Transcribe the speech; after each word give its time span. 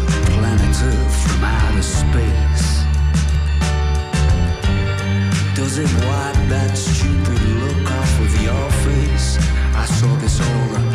from 0.00 1.44
outer 1.44 1.82
space. 1.82 2.84
Does 5.54 5.78
it 5.78 5.92
wipe 6.06 6.48
that 6.48 6.76
stupid 6.76 7.40
look 7.60 7.90
off 7.90 8.20
of 8.20 8.42
your 8.42 8.70
face? 8.86 9.38
I 9.74 9.84
saw 9.86 10.14
this 10.16 10.40
aura. 10.40 10.93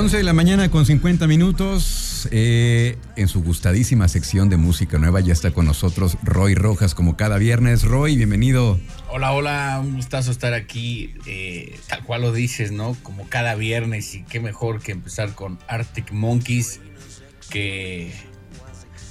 11 0.00 0.16
de 0.16 0.22
la 0.22 0.32
mañana 0.32 0.70
con 0.70 0.86
50 0.86 1.26
minutos. 1.26 2.26
Eh, 2.30 2.96
en 3.16 3.28
su 3.28 3.42
gustadísima 3.42 4.08
sección 4.08 4.48
de 4.48 4.56
música 4.56 4.96
nueva 4.96 5.20
ya 5.20 5.34
está 5.34 5.50
con 5.50 5.66
nosotros 5.66 6.16
Roy 6.22 6.54
Rojas 6.54 6.94
como 6.94 7.18
cada 7.18 7.36
viernes. 7.36 7.82
Roy, 7.84 8.16
bienvenido. 8.16 8.80
Hola, 9.10 9.32
hola, 9.32 9.78
un 9.84 9.96
gustazo 9.96 10.30
estar 10.30 10.54
aquí. 10.54 11.12
Eh, 11.26 11.78
tal 11.86 12.02
cual 12.04 12.22
lo 12.22 12.32
dices, 12.32 12.72
¿no? 12.72 12.96
Como 13.02 13.28
cada 13.28 13.54
viernes 13.56 14.14
y 14.14 14.22
qué 14.22 14.40
mejor 14.40 14.80
que 14.80 14.92
empezar 14.92 15.34
con 15.34 15.58
Arctic 15.68 16.12
Monkeys 16.12 16.80
que 17.50 18.10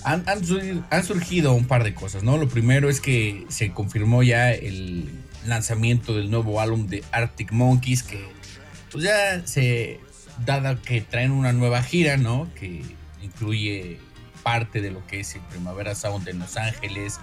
han, 0.04 0.24
han 0.26 1.04
surgido 1.04 1.54
un 1.54 1.66
par 1.66 1.84
de 1.84 1.94
cosas, 1.94 2.24
¿no? 2.24 2.40
Lo 2.40 2.50
primero 2.50 2.90
es 2.90 3.00
que 3.00 3.46
se 3.50 3.74
confirmó 3.74 4.24
ya 4.24 4.52
el 4.52 5.08
lanzamiento 5.46 6.16
del 6.16 6.32
nuevo 6.32 6.60
álbum 6.60 6.88
de 6.88 7.04
Arctic 7.12 7.52
Monkeys 7.52 8.02
que 8.02 8.26
pues 8.92 9.04
ya 9.04 9.46
se 9.46 10.00
dada 10.46 10.76
que 10.82 11.02
traen 11.02 11.32
una 11.32 11.54
nueva 11.54 11.84
gira, 11.84 12.18
¿no? 12.18 12.48
Que 12.56 12.84
incluye 13.22 14.00
parte 14.44 14.82
de 14.82 14.92
lo 14.92 15.06
que 15.06 15.20
es 15.20 15.36
el 15.36 15.42
Primavera 15.42 15.96
Sound 15.96 16.28
en 16.28 16.40
Los 16.40 16.58
Ángeles 16.58 17.20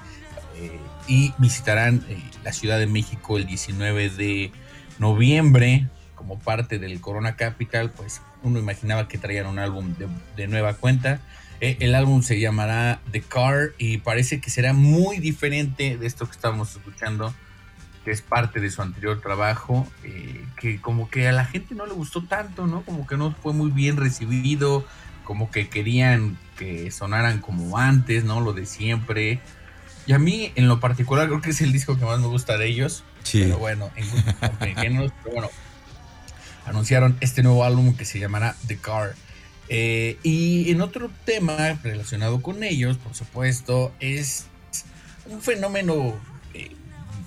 eh, 0.56 0.78
y 1.08 1.32
visitarán 1.38 2.04
eh, 2.08 2.18
la 2.44 2.52
Ciudad 2.52 2.78
de 2.78 2.86
México 2.86 3.36
el 3.36 3.46
19 3.46 4.10
de 4.10 4.52
noviembre 4.98 5.88
como 6.14 6.38
parte 6.38 6.78
del 6.78 7.00
Corona 7.00 7.36
Capital, 7.36 7.90
pues 7.90 8.22
uno 8.42 8.58
imaginaba 8.58 9.06
que 9.06 9.18
traían 9.18 9.46
un 9.46 9.58
álbum 9.58 9.94
de, 10.36 10.48
nueva 10.48 10.74
cuenta. 10.74 11.20
Eh, 11.60 11.76
el 11.80 11.94
álbum 11.94 12.22
se 12.22 12.40
llamará 12.40 13.00
The 13.12 13.20
Car 13.22 13.70
y 13.78 13.98
parece 13.98 14.40
que 14.40 14.50
será 14.50 14.72
muy 14.72 15.18
diferente 15.18 15.96
de 15.96 16.06
esto 16.06 16.26
que 16.26 16.32
estamos 16.32 16.74
escuchando 16.74 17.34
que 18.06 18.12
es 18.12 18.22
parte 18.22 18.60
de 18.60 18.70
su 18.70 18.82
anterior 18.82 19.20
trabajo, 19.20 19.84
eh, 20.04 20.44
que 20.60 20.80
como 20.80 21.10
que 21.10 21.26
a 21.26 21.32
la 21.32 21.44
gente 21.44 21.74
no 21.74 21.86
le 21.86 21.92
gustó 21.92 22.22
tanto, 22.22 22.68
¿no? 22.68 22.82
Como 22.82 23.04
que 23.04 23.16
no 23.16 23.34
fue 23.42 23.52
muy 23.52 23.72
bien 23.72 23.96
recibido, 23.96 24.86
como 25.24 25.50
que 25.50 25.68
querían 25.68 26.38
que 26.56 26.92
sonaran 26.92 27.40
como 27.40 27.78
antes, 27.78 28.22
¿no? 28.22 28.40
Lo 28.40 28.52
de 28.52 28.64
siempre. 28.64 29.40
Y 30.06 30.12
a 30.12 30.20
mí, 30.20 30.52
en 30.54 30.68
lo 30.68 30.78
particular, 30.78 31.26
creo 31.26 31.40
que 31.40 31.50
es 31.50 31.60
el 31.62 31.72
disco 31.72 31.98
que 31.98 32.04
más 32.04 32.20
me 32.20 32.28
gusta 32.28 32.56
de 32.56 32.68
ellos. 32.68 33.02
Sí. 33.24 33.40
Pero 33.42 33.58
bueno, 33.58 33.90
en, 33.96 34.06
pero 35.24 35.32
bueno, 35.32 35.50
anunciaron 36.64 37.16
este 37.20 37.42
nuevo 37.42 37.64
álbum 37.64 37.96
que 37.96 38.04
se 38.04 38.20
llamará 38.20 38.54
The 38.68 38.76
Car. 38.76 39.16
Eh, 39.68 40.16
y 40.22 40.70
en 40.70 40.80
otro 40.80 41.10
tema 41.24 41.56
relacionado 41.82 42.40
con 42.40 42.62
ellos, 42.62 42.98
por 42.98 43.16
supuesto, 43.16 43.92
es 43.98 44.46
un 45.28 45.42
fenómeno 45.42 46.14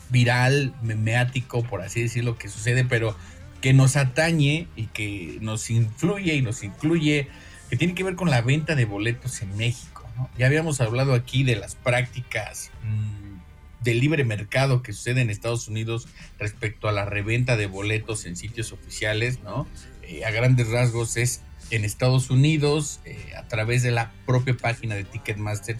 viral, 0.10 0.74
memeático, 0.82 1.64
por 1.64 1.82
así 1.82 2.02
decirlo, 2.02 2.38
que 2.38 2.50
sucede, 2.50 2.86
pero 2.86 3.16
que 3.62 3.74
nos 3.74 3.96
atañe 3.96 4.68
y 4.76 4.86
que 4.88 5.38
nos 5.42 5.70
influye 5.70 6.36
y 6.36 6.42
nos 6.42 6.64
incluye, 6.64 7.28
que 7.70 7.76
tiene 7.78 7.94
que 7.94 8.04
ver 8.04 8.16
con 8.16 8.30
la 8.30 8.42
venta 8.42 8.76
de 8.76 8.86
boletos 8.86 9.42
en 9.42 9.56
México. 9.58 10.06
Ya 10.38 10.48
habíamos 10.48 10.82
hablado 10.82 11.14
aquí 11.14 11.44
de 11.44 11.56
las 11.56 11.76
prácticas 11.76 12.72
mm, 12.84 13.84
del 13.84 14.00
libre 14.00 14.24
mercado 14.26 14.82
que 14.82 14.94
sucede 14.94 15.22
en 15.22 15.30
Estados 15.30 15.68
Unidos 15.68 16.08
respecto 16.38 16.90
a 16.90 16.92
la 16.92 17.06
reventa 17.06 17.56
de 17.58 17.68
boletos 17.68 18.26
en 18.26 18.36
sitios 18.36 18.72
oficiales, 18.72 19.42
¿no? 19.44 19.68
Eh, 20.04 20.26
a 20.26 20.32
grandes 20.32 20.70
rasgos 20.70 21.18
es 21.18 21.42
en 21.72 21.86
Estados 21.86 22.30
Unidos, 22.30 23.00
eh, 23.06 23.34
a 23.38 23.48
través 23.48 23.84
de 23.84 23.92
la 23.92 24.12
propia 24.26 24.56
página 24.58 24.96
de 24.96 25.04
Ticketmaster, 25.04 25.78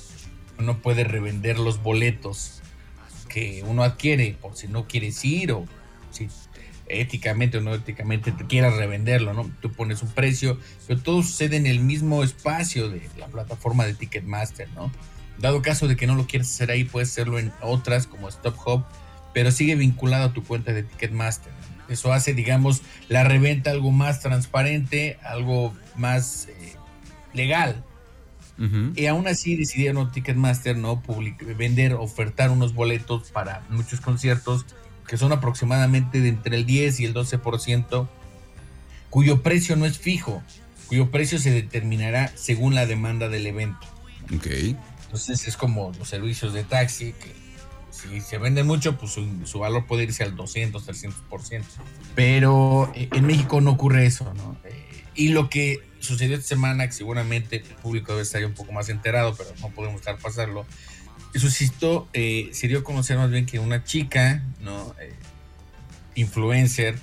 uno 0.60 0.82
puede 0.82 1.04
revender 1.04 1.58
los 1.58 1.82
boletos 1.82 2.62
que 3.30 3.64
uno 3.66 3.84
adquiere 3.84 4.36
por 4.42 4.58
si 4.58 4.68
no 4.68 4.88
quieres 4.88 5.24
ir 5.24 5.54
o 5.54 5.66
si 6.12 6.28
éticamente 6.90 7.60
o 7.60 7.62
no 7.62 7.74
éticamente 7.74 8.32
te 8.32 8.46
quieras 8.46 8.76
revenderlo, 8.76 9.34
¿no? 9.34 9.50
Tú 9.62 9.72
pones 9.72 10.02
un 10.02 10.10
precio, 10.10 10.60
pero 10.88 11.00
todo 11.00 11.22
sucede 11.22 11.56
en 11.56 11.68
el 11.68 11.80
mismo 11.80 12.24
espacio 12.24 12.90
de 12.90 13.08
la 13.18 13.28
plataforma 13.28 13.86
de 13.86 13.94
Ticketmaster, 13.94 14.68
¿no? 14.72 14.92
Dado 15.38 15.62
caso 15.62 15.88
de 15.88 15.96
que 15.96 16.08
no 16.08 16.16
lo 16.16 16.28
quieras 16.28 16.50
hacer 16.50 16.72
ahí, 16.72 16.84
puedes 16.84 17.10
hacerlo 17.10 17.40
en 17.40 17.54
otras 17.62 18.08
como 18.08 18.28
Stop 18.28 18.58
Hub, 18.68 18.84
pero 19.34 19.52
sigue 19.52 19.76
vinculado 19.76 20.26
a 20.26 20.34
tu 20.34 20.44
cuenta 20.44 20.74
de 20.74 20.84
Ticketmaster. 20.84 21.54
Eso 21.88 22.12
hace, 22.12 22.34
digamos, 22.34 22.82
la 23.08 23.24
reventa 23.24 23.72
algo 23.72 23.92
más 23.92 24.20
transparente, 24.20 25.18
algo 25.24 25.74
más 25.96 26.48
eh, 26.48 26.76
legal, 27.34 27.84
y 28.96 29.06
aún 29.06 29.28
así 29.28 29.56
decidieron 29.56 30.12
Ticketmaster 30.12 30.78
no 30.78 31.02
vender, 31.58 31.94
ofertar 31.94 32.52
unos 32.52 32.74
boletos 32.74 33.32
para 33.32 33.64
muchos 33.70 34.02
conciertos 34.02 34.66
que 35.08 35.18
son 35.18 35.32
aproximadamente 35.32 36.20
de 36.20 36.30
entre 36.30 36.58
el 36.58 36.66
10 36.66 37.00
y 37.00 37.06
el 37.06 37.14
12%, 37.14 38.08
cuyo 39.10 39.42
precio 39.42 39.76
no 39.76 39.86
es 39.86 39.98
fijo, 39.98 40.44
cuyo 40.88 41.10
precio 41.10 41.40
se 41.40 41.52
determinará 41.52 42.32
según 42.36 42.76
la 42.76 42.86
demanda 42.86 43.28
del 43.28 43.48
evento. 43.48 43.88
Ok. 44.36 44.48
Entonces 45.06 45.48
es 45.48 45.58
como 45.58 45.92
los 45.98 46.08
servicios 46.08 46.54
de 46.54 46.64
taxi, 46.64 47.14
que 47.14 47.34
si 47.90 48.22
se 48.22 48.38
vende 48.38 48.64
mucho, 48.64 48.98
pues 48.98 49.14
su, 49.14 49.60
valor 49.60 49.88
puede 49.88 50.04
irse 50.04 50.24
al 50.24 50.36
200, 50.36 50.88
300%. 50.88 51.64
Pero 52.14 52.92
eh, 52.94 53.10
en 53.12 53.26
México 53.26 53.62
no 53.62 53.72
ocurre 53.72 54.06
eso, 54.06 54.32
¿no? 54.36 54.58
Eh, 54.64 54.89
y 55.16 55.30
lo 55.30 55.50
que 55.50 55.80
sucedió 56.00 56.36
esta 56.36 56.48
semana, 56.48 56.88
que 56.88 56.94
seguramente 56.94 57.58
el 57.58 57.76
público 57.76 58.14
debe 58.14 58.24
estar 58.24 58.44
un 58.46 58.54
poco 58.54 58.72
más 58.72 58.90
enterado, 58.90 59.36
pero 59.36 59.50
no 59.62 59.70
podemos 59.70 60.00
estar 60.00 60.18
pasarlo. 60.18 60.66
Suscitó, 61.36 62.08
eh, 62.14 62.50
se 62.54 62.68
dio 62.68 62.80
a 62.80 62.84
conocer 62.84 63.18
más 63.18 63.30
bien 63.30 63.46
que 63.46 63.60
una 63.60 63.84
chica, 63.84 64.44
¿no? 64.62 64.96
Eh, 65.00 65.14
influencer, 66.16 66.98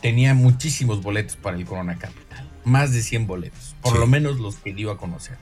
tenía 0.00 0.34
muchísimos 0.34 1.02
boletos 1.02 1.36
para 1.36 1.56
el 1.56 1.64
Corona 1.64 1.98
Capital. 1.98 2.48
Más 2.64 2.92
de 2.92 3.02
100 3.02 3.26
boletos, 3.26 3.76
por 3.80 3.98
lo 3.98 4.06
menos 4.06 4.38
los 4.38 4.56
que 4.56 4.72
dio 4.72 4.90
a 4.90 4.98
conocer 4.98 5.38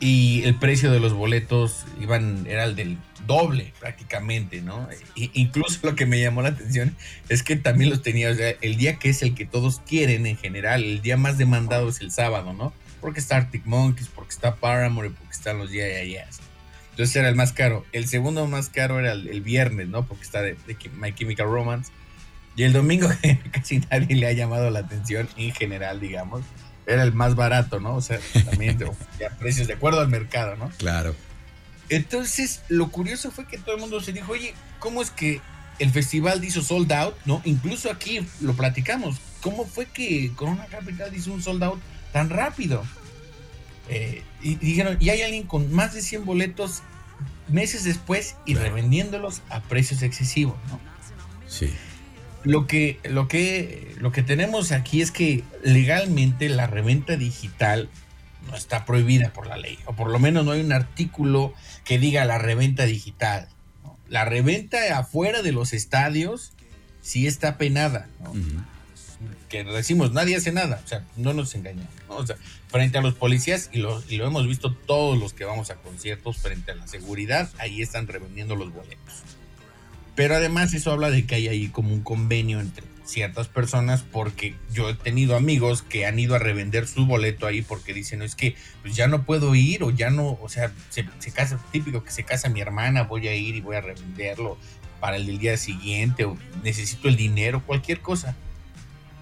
y 0.00 0.42
el 0.44 0.54
precio 0.54 0.92
de 0.92 1.00
los 1.00 1.12
boletos 1.12 1.84
iban 2.00 2.46
era 2.46 2.64
el 2.64 2.76
del 2.76 2.98
doble 3.26 3.72
prácticamente, 3.80 4.62
¿no? 4.62 4.88
incluso 5.14 5.80
lo 5.82 5.96
que 5.96 6.06
me 6.06 6.20
llamó 6.20 6.42
la 6.42 6.50
atención 6.50 6.96
es 7.28 7.42
que 7.42 7.56
también 7.56 7.90
los 7.90 8.02
tenía, 8.02 8.30
o 8.30 8.34
sea, 8.34 8.54
el 8.60 8.76
día 8.76 8.96
que 8.96 9.10
es 9.10 9.22
el 9.22 9.34
que 9.34 9.44
todos 9.44 9.80
quieren 9.80 10.26
en 10.26 10.36
general, 10.36 10.84
el 10.84 11.02
día 11.02 11.16
más 11.16 11.36
demandado 11.36 11.88
es 11.88 12.00
el 12.00 12.12
sábado, 12.12 12.52
¿no? 12.52 12.72
Porque 13.00 13.20
está 13.20 13.36
Arctic 13.36 13.66
Monkeys, 13.66 14.08
porque 14.08 14.30
está 14.30 14.56
Paramore, 14.56 15.10
porque 15.10 15.32
están 15.32 15.58
los 15.58 15.70
Yeah, 15.70 16.02
Yeah, 16.02 16.28
Entonces 16.90 17.14
era 17.14 17.28
el 17.28 17.36
más 17.36 17.52
caro. 17.52 17.84
El 17.92 18.08
segundo 18.08 18.46
más 18.46 18.70
caro 18.70 18.98
era 18.98 19.12
el, 19.12 19.40
viernes, 19.40 19.88
¿no? 19.88 20.04
Porque 20.06 20.24
está 20.24 20.42
de, 20.42 20.56
de, 20.66 20.76
My 20.96 21.12
Chemical 21.12 21.46
Romance. 21.46 21.92
Y 22.56 22.64
el 22.64 22.72
domingo 22.72 23.08
casi 23.52 23.80
nadie 23.90 24.16
le 24.16 24.26
ha 24.26 24.32
llamado 24.32 24.68
la 24.70 24.80
atención 24.80 25.28
en 25.36 25.52
general, 25.52 26.00
digamos 26.00 26.42
era 26.88 27.02
el 27.02 27.12
más 27.12 27.36
barato, 27.36 27.80
¿no? 27.80 27.94
O 27.94 28.00
sea, 28.00 28.18
también 28.46 28.78
de, 28.78 28.90
precios 29.38 29.68
de 29.68 29.74
acuerdo 29.74 30.00
al 30.00 30.08
mercado, 30.08 30.56
¿no? 30.56 30.70
Claro. 30.78 31.14
Entonces, 31.90 32.62
lo 32.68 32.90
curioso 32.90 33.30
fue 33.30 33.46
que 33.46 33.58
todo 33.58 33.74
el 33.74 33.80
mundo 33.80 34.00
se 34.00 34.12
dijo, 34.12 34.32
oye, 34.32 34.54
¿cómo 34.78 35.02
es 35.02 35.10
que 35.10 35.40
el 35.78 35.90
festival 35.90 36.42
hizo 36.42 36.62
sold 36.62 36.90
out? 36.92 37.14
¿No? 37.26 37.42
Incluso 37.44 37.90
aquí 37.90 38.26
lo 38.40 38.54
platicamos. 38.54 39.18
¿Cómo 39.42 39.66
fue 39.66 39.86
que 39.86 40.32
Corona 40.34 40.66
Capital 40.66 41.14
hizo 41.14 41.32
un 41.32 41.42
sold 41.42 41.62
out 41.62 41.80
tan 42.12 42.30
rápido? 42.30 42.82
Eh, 43.90 44.22
y 44.42 44.56
dijeron, 44.56 44.96
y 44.98 45.10
hay 45.10 45.22
alguien 45.22 45.44
con 45.44 45.72
más 45.72 45.92
de 45.92 46.00
100 46.00 46.24
boletos 46.24 46.82
meses 47.48 47.84
después 47.84 48.36
y 48.46 48.54
revendiéndolos 48.54 49.42
a 49.50 49.60
precios 49.60 50.02
excesivos, 50.02 50.56
¿no? 50.70 50.80
Sí. 51.46 51.72
Lo 52.44 52.66
que, 52.66 52.98
lo, 53.04 53.28
que, 53.28 53.94
lo 53.98 54.12
que 54.12 54.22
tenemos 54.22 54.72
aquí 54.72 55.02
es 55.02 55.10
que 55.10 55.44
legalmente 55.62 56.48
la 56.48 56.66
reventa 56.66 57.16
digital 57.16 57.88
no 58.48 58.56
está 58.56 58.84
prohibida 58.84 59.32
por 59.32 59.46
la 59.46 59.56
ley, 59.56 59.78
o 59.86 59.94
por 59.94 60.10
lo 60.10 60.18
menos 60.18 60.44
no 60.44 60.52
hay 60.52 60.60
un 60.60 60.72
artículo 60.72 61.52
que 61.84 61.98
diga 61.98 62.24
la 62.24 62.38
reventa 62.38 62.84
digital. 62.84 63.48
La 64.08 64.24
reventa 64.24 64.98
afuera 64.98 65.42
de 65.42 65.52
los 65.52 65.72
estadios 65.72 66.52
sí 67.02 67.26
está 67.26 67.58
penada. 67.58 68.08
que 69.48 69.64
decimos, 69.64 70.12
nadie 70.12 70.36
hace 70.36 70.52
nada, 70.52 70.80
o 70.84 70.88
sea, 70.88 71.04
no 71.16 71.32
nos 71.32 71.54
engañamos, 71.54 71.90
O 72.08 72.26
sea, 72.26 72.36
frente 72.68 72.98
a 72.98 73.00
los 73.00 73.14
policías, 73.14 73.70
y 73.72 73.78
lo, 73.78 74.02
y 74.08 74.16
lo 74.16 74.26
hemos 74.26 74.46
visto 74.46 74.72
todos 74.74 75.18
los 75.18 75.32
que 75.32 75.44
vamos 75.44 75.70
a 75.70 75.76
conciertos, 75.76 76.38
frente 76.38 76.70
a 76.72 76.74
la 76.74 76.86
seguridad, 76.86 77.50
ahí 77.58 77.82
están 77.82 78.06
revendiendo 78.06 78.54
los 78.56 78.72
boletos. 78.72 79.24
Pero 80.18 80.34
además 80.34 80.74
eso 80.74 80.90
habla 80.90 81.12
de 81.12 81.26
que 81.26 81.36
hay 81.36 81.46
ahí 81.46 81.68
como 81.68 81.94
un 81.94 82.02
convenio 82.02 82.58
entre 82.58 82.84
ciertas 83.04 83.46
personas 83.46 84.02
porque 84.02 84.56
yo 84.72 84.90
he 84.90 84.94
tenido 84.94 85.36
amigos 85.36 85.82
que 85.82 86.06
han 86.06 86.18
ido 86.18 86.34
a 86.34 86.40
revender 86.40 86.88
su 86.88 87.06
boleto 87.06 87.46
ahí 87.46 87.62
porque 87.62 87.94
dicen, 87.94 88.18
no, 88.18 88.24
es 88.24 88.34
que 88.34 88.56
pues 88.82 88.96
ya 88.96 89.06
no 89.06 89.22
puedo 89.22 89.54
ir 89.54 89.84
o 89.84 89.92
ya 89.92 90.10
no, 90.10 90.36
o 90.42 90.48
sea, 90.48 90.72
se, 90.90 91.06
casa, 91.30 91.60
típico 91.70 92.02
que 92.02 92.10
se 92.10 92.24
casa 92.24 92.48
mi 92.48 92.60
hermana, 92.60 93.04
voy 93.04 93.28
a 93.28 93.36
ir 93.36 93.54
y 93.54 93.60
voy 93.60 93.76
a 93.76 93.80
revenderlo 93.80 94.58
para 94.98 95.18
el 95.18 95.38
día 95.38 95.56
siguiente 95.56 96.24
o 96.24 96.36
necesito 96.64 97.06
el 97.06 97.14
dinero, 97.14 97.62
cualquier 97.64 98.00
cosa. 98.00 98.34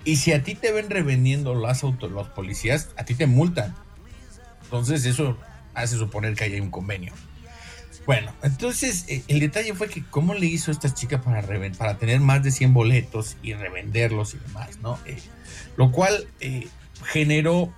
Y 0.06 0.16
si 0.16 0.32
a 0.32 0.43
ti 0.43 0.54
te 0.54 0.72
ven 0.72 0.88
revendiendo 0.88 1.54
los 1.54 1.84
autos, 1.84 2.10
los 2.10 2.28
policías, 2.28 2.88
a 2.96 3.04
ti 3.04 3.14
te 3.14 3.26
multan. 3.26 3.75
Entonces 4.62 5.04
eso 5.04 5.37
hace 5.75 5.98
suponer 5.98 6.34
que 6.37 6.44
hay 6.44 6.58
un 6.58 6.70
convenio. 6.70 7.12
Bueno, 8.06 8.32
entonces 8.43 9.05
eh, 9.08 9.25
el 9.26 9.41
detalle 9.41 9.75
fue 9.75 9.88
que 9.88 10.05
cómo 10.05 10.32
le 10.32 10.47
hizo 10.47 10.70
esta 10.70 10.94
chica 10.94 11.20
para, 11.20 11.43
para 11.76 11.99
tener 11.99 12.20
más 12.20 12.43
de 12.43 12.53
100 12.53 12.73
boletos 12.73 13.37
y 13.43 13.53
revenderlos 13.55 14.35
y 14.35 14.38
demás, 14.38 14.79
¿no? 14.81 14.99
Eh, 15.06 15.19
lo 15.76 15.91
cual 15.91 16.26
eh, 16.41 16.69
generó 17.05 17.75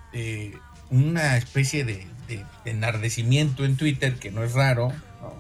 una 0.91 1.37
especie 1.37 1.85
de, 1.85 2.07
enardecimiento 2.67 3.65
en 3.65 3.77
Twitter, 3.77 4.17
que 4.17 4.31
no 4.31 4.45
es 4.45 4.53
raro, 4.53 4.93
¿no? 5.23 5.35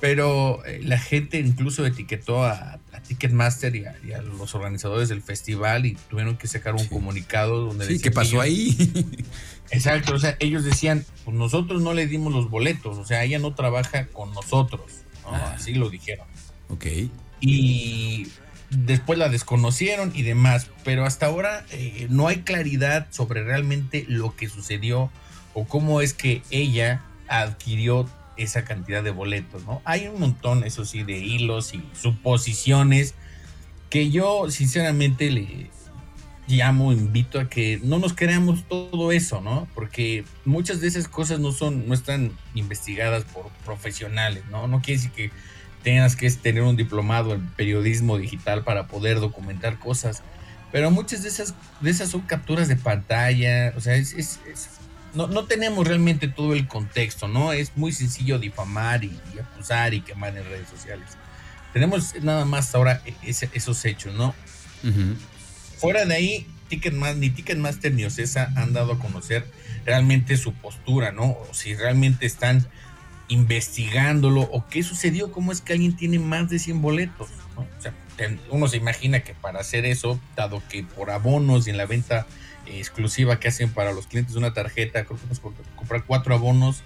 Pero 0.00 0.62
la 0.82 0.98
gente 0.98 1.38
incluso 1.38 1.86
etiquetó 1.86 2.44
a, 2.44 2.78
Ticketmaster 3.06 3.74
y 3.74 3.86
a, 3.86 4.22
los 4.22 4.54
organizadores 4.54 5.08
del 5.08 5.22
festival 5.22 5.86
y 5.86 5.96
tuvieron 6.10 6.36
que 6.36 6.46
sacar 6.46 6.74
un 6.74 6.86
comunicado 6.86 7.64
donde... 7.64 7.86
Sí, 7.86 7.98
¿qué 7.98 8.10
pasó 8.10 8.40
ahí? 8.40 8.76
Exacto, 9.70 10.14
o 10.14 10.18
sea, 10.18 10.36
ellos 10.40 10.64
decían, 10.64 11.04
pues 11.24 11.36
nosotros 11.36 11.80
no 11.82 11.94
le 11.94 12.06
dimos 12.06 12.32
los 12.32 12.50
boletos, 12.50 12.98
o 12.98 13.04
sea, 13.04 13.22
ella 13.24 13.38
no 13.38 13.54
trabaja 13.54 14.06
con 14.06 14.32
nosotros, 14.32 14.82
ah. 15.24 15.54
así 15.56 15.74
lo 15.74 15.90
dijeron. 15.90 16.26
Ok. 16.68 16.86
Y 17.40 18.28
después 18.70 19.18
la 19.18 19.28
desconocieron 19.28 20.12
y 20.14 20.22
demás, 20.22 20.70
pero 20.84 21.04
hasta 21.04 21.26
ahora 21.26 21.64
eh, 21.70 22.06
no 22.10 22.28
hay 22.28 22.38
claridad 22.38 23.06
sobre 23.10 23.44
realmente 23.44 24.04
lo 24.08 24.34
que 24.34 24.48
sucedió 24.48 25.10
o 25.54 25.64
cómo 25.66 26.00
es 26.00 26.14
que 26.14 26.42
ella 26.50 27.02
adquirió 27.28 28.08
esa 28.36 28.64
cantidad 28.64 29.02
de 29.02 29.10
boletos, 29.10 29.64
¿no? 29.64 29.82
Hay 29.84 30.08
un 30.08 30.20
montón, 30.20 30.64
eso 30.64 30.84
sí, 30.84 31.02
de 31.02 31.18
hilos 31.18 31.74
y 31.74 31.82
suposiciones 32.00 33.14
que 33.90 34.10
yo 34.10 34.50
sinceramente 34.50 35.30
le, 35.30 35.70
llamo, 36.50 36.92
invito 36.92 37.40
a 37.40 37.48
que 37.48 37.80
no 37.82 37.98
nos 37.98 38.12
creamos 38.12 38.64
todo 38.68 39.12
eso, 39.12 39.40
¿no? 39.40 39.68
Porque 39.74 40.24
muchas 40.44 40.80
de 40.80 40.88
esas 40.88 41.08
cosas 41.08 41.40
no 41.40 41.52
son, 41.52 41.88
no 41.88 41.94
están 41.94 42.32
investigadas 42.54 43.24
por 43.24 43.48
profesionales, 43.64 44.42
¿no? 44.50 44.66
No 44.66 44.80
quiere 44.82 45.00
decir 45.00 45.12
que 45.12 45.30
tengas 45.82 46.16
que 46.16 46.30
tener 46.30 46.62
un 46.62 46.76
diplomado 46.76 47.34
en 47.34 47.46
periodismo 47.50 48.18
digital 48.18 48.64
para 48.64 48.86
poder 48.86 49.20
documentar 49.20 49.78
cosas. 49.78 50.22
Pero 50.72 50.90
muchas 50.90 51.22
de 51.22 51.28
esas, 51.28 51.54
de 51.80 51.90
esas 51.90 52.10
son 52.10 52.20
capturas 52.22 52.68
de 52.68 52.76
pantalla, 52.76 53.72
o 53.76 53.80
sea, 53.80 53.96
es, 53.96 54.38
no, 55.14 55.26
no, 55.26 55.44
tenemos 55.44 55.86
realmente 55.86 56.28
todo 56.28 56.54
el 56.54 56.68
contexto, 56.68 57.26
¿no? 57.26 57.52
Es 57.52 57.76
muy 57.76 57.92
sencillo 57.92 58.38
difamar 58.38 59.02
y, 59.02 59.18
acusar 59.40 59.94
y 59.94 60.02
quemar 60.02 60.36
en 60.36 60.44
redes 60.44 60.68
sociales. 60.68 61.08
Tenemos 61.72 62.14
nada 62.22 62.44
más 62.44 62.72
ahora 62.74 63.02
e, 63.04 63.30
esos 63.30 63.84
hechos, 63.84 64.14
¿no? 64.14 64.34
Fuera 65.80 66.04
de 66.04 66.14
ahí, 66.14 66.46
Ticketmaster, 66.68 67.16
ni 67.16 67.30
Ticketmaster 67.30 67.94
ni 67.94 68.04
Ocesa 68.04 68.52
han 68.54 68.74
dado 68.74 68.92
a 68.92 68.98
conocer 68.98 69.46
realmente 69.86 70.36
su 70.36 70.52
postura, 70.52 71.10
¿no? 71.10 71.22
O 71.22 71.48
si 71.52 71.74
realmente 71.74 72.26
están 72.26 72.66
investigándolo 73.28 74.42
o 74.42 74.68
qué 74.68 74.82
sucedió, 74.82 75.32
cómo 75.32 75.52
es 75.52 75.62
que 75.62 75.72
alguien 75.72 75.96
tiene 75.96 76.18
más 76.18 76.50
de 76.50 76.58
100 76.58 76.82
boletos, 76.82 77.30
¿no? 77.56 77.62
O 77.62 77.80
sea, 77.80 77.94
uno 78.50 78.68
se 78.68 78.76
imagina 78.76 79.20
que 79.20 79.32
para 79.32 79.60
hacer 79.60 79.86
eso, 79.86 80.20
dado 80.36 80.62
que 80.68 80.82
por 80.82 81.10
abonos 81.10 81.66
y 81.66 81.70
en 81.70 81.78
la 81.78 81.86
venta 81.86 82.26
exclusiva 82.66 83.40
que 83.40 83.48
hacen 83.48 83.70
para 83.70 83.92
los 83.92 84.06
clientes 84.06 84.34
de 84.34 84.38
una 84.38 84.52
tarjeta, 84.52 85.06
creo 85.06 85.18
que 85.18 85.40
comprar 85.76 86.04
cuatro 86.04 86.34
abonos, 86.34 86.82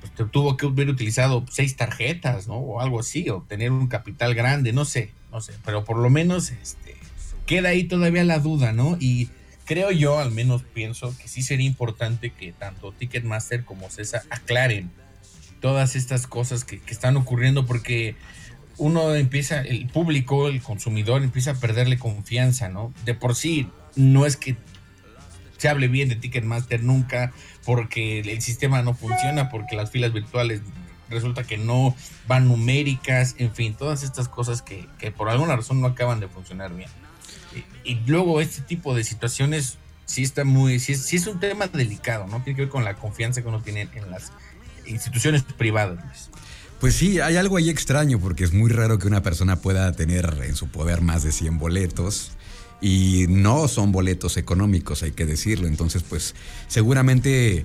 pues 0.00 0.12
te 0.12 0.26
tuvo 0.26 0.58
que 0.58 0.66
haber 0.66 0.90
utilizado 0.90 1.46
seis 1.50 1.76
tarjetas, 1.76 2.46
¿no? 2.46 2.56
O 2.56 2.82
algo 2.82 3.00
así, 3.00 3.30
o 3.30 3.40
tener 3.48 3.72
un 3.72 3.86
capital 3.86 4.34
grande, 4.34 4.74
no 4.74 4.84
sé, 4.84 5.12
no 5.30 5.40
sé, 5.40 5.54
pero 5.64 5.84
por 5.86 5.96
lo 5.96 6.10
menos 6.10 6.50
este, 6.50 6.94
queda 7.46 7.70
ahí 7.70 7.84
todavía 7.84 8.24
la 8.24 8.38
duda, 8.38 8.72
¿no? 8.72 8.96
Y 9.00 9.28
creo 9.64 9.90
yo, 9.90 10.18
al 10.18 10.30
menos 10.30 10.62
pienso, 10.62 11.16
que 11.18 11.28
sí 11.28 11.42
sería 11.42 11.66
importante 11.66 12.30
que 12.30 12.52
tanto 12.52 12.92
Ticketmaster 12.92 13.64
como 13.64 13.90
César 13.90 14.22
aclaren 14.30 14.90
todas 15.60 15.96
estas 15.96 16.26
cosas 16.26 16.64
que, 16.64 16.80
están 16.88 17.16
ocurriendo 17.16 17.66
porque 17.66 18.16
uno 18.78 19.14
empieza, 19.14 19.60
el 19.60 19.86
público, 19.86 20.48
el 20.48 20.60
consumidor 20.60 21.22
empieza 21.22 21.52
a 21.52 21.54
perderle 21.54 21.98
confianza, 21.98 22.68
¿no? 22.68 22.92
De 23.04 23.14
por 23.14 23.34
sí, 23.36 23.68
no 23.94 24.26
es 24.26 24.36
que 24.36 24.56
se 25.56 25.68
hable 25.68 25.86
bien 25.86 26.08
de 26.08 26.16
Ticketmaster 26.16 26.82
nunca 26.82 27.32
porque 27.64 28.20
el 28.20 28.42
sistema 28.42 28.82
no 28.82 28.94
funciona, 28.94 29.48
porque 29.48 29.76
las 29.76 29.90
filas 29.90 30.12
virtuales 30.12 30.62
resulta 31.08 31.44
que 31.44 31.58
no 31.58 31.94
van 32.26 32.48
numéricas, 32.48 33.36
en 33.38 33.54
fin, 33.54 33.74
todas 33.74 34.02
estas 34.02 34.28
cosas 34.28 34.62
que, 34.62 34.88
que 34.98 35.12
por 35.12 35.28
alguna 35.28 35.54
razón 35.54 35.80
no 35.80 35.86
acaban 35.86 36.18
de 36.18 36.26
funcionar 36.26 36.74
bien 36.74 36.88
y, 37.84 37.94
luego 38.06 38.40
este 38.40 38.62
tipo 38.62 38.94
de 38.94 39.04
situaciones 39.04 39.76
sí 40.06 40.22
está 40.22 40.44
muy, 40.44 40.78
sí 40.78 40.92
es, 40.92 41.26
un 41.26 41.40
tema 41.40 41.66
delicado, 41.66 42.26
¿no? 42.26 42.42
Tiene 42.42 42.56
que 42.56 42.62
ver 42.62 42.70
con 42.70 42.84
la 42.84 42.94
confianza 42.94 43.42
que 43.42 43.48
uno 43.48 43.62
tiene 43.62 43.88
en 43.94 44.10
las 44.10 44.32
instituciones 44.86 45.42
privadas. 45.42 46.30
Pues 46.80 46.96
sí, 46.96 47.20
hay 47.20 47.36
algo 47.36 47.56
ahí 47.56 47.70
extraño 47.70 48.18
porque 48.18 48.44
es 48.44 48.52
muy 48.52 48.70
raro 48.70 48.98
que 48.98 49.06
una 49.06 49.22
persona 49.22 49.56
pueda 49.56 49.92
tener 49.92 50.36
en 50.44 50.56
su 50.56 50.68
poder 50.68 51.00
más 51.00 51.22
de 51.22 51.30
100 51.30 51.58
boletos 51.58 52.32
y 52.80 53.26
no 53.28 53.68
son 53.68 53.92
boletos 53.92 54.36
económicos, 54.36 55.04
hay 55.04 55.12
que 55.12 55.24
decirlo. 55.24 55.68
Entonces, 55.68 56.02
pues 56.02 56.34
seguramente 56.66 57.64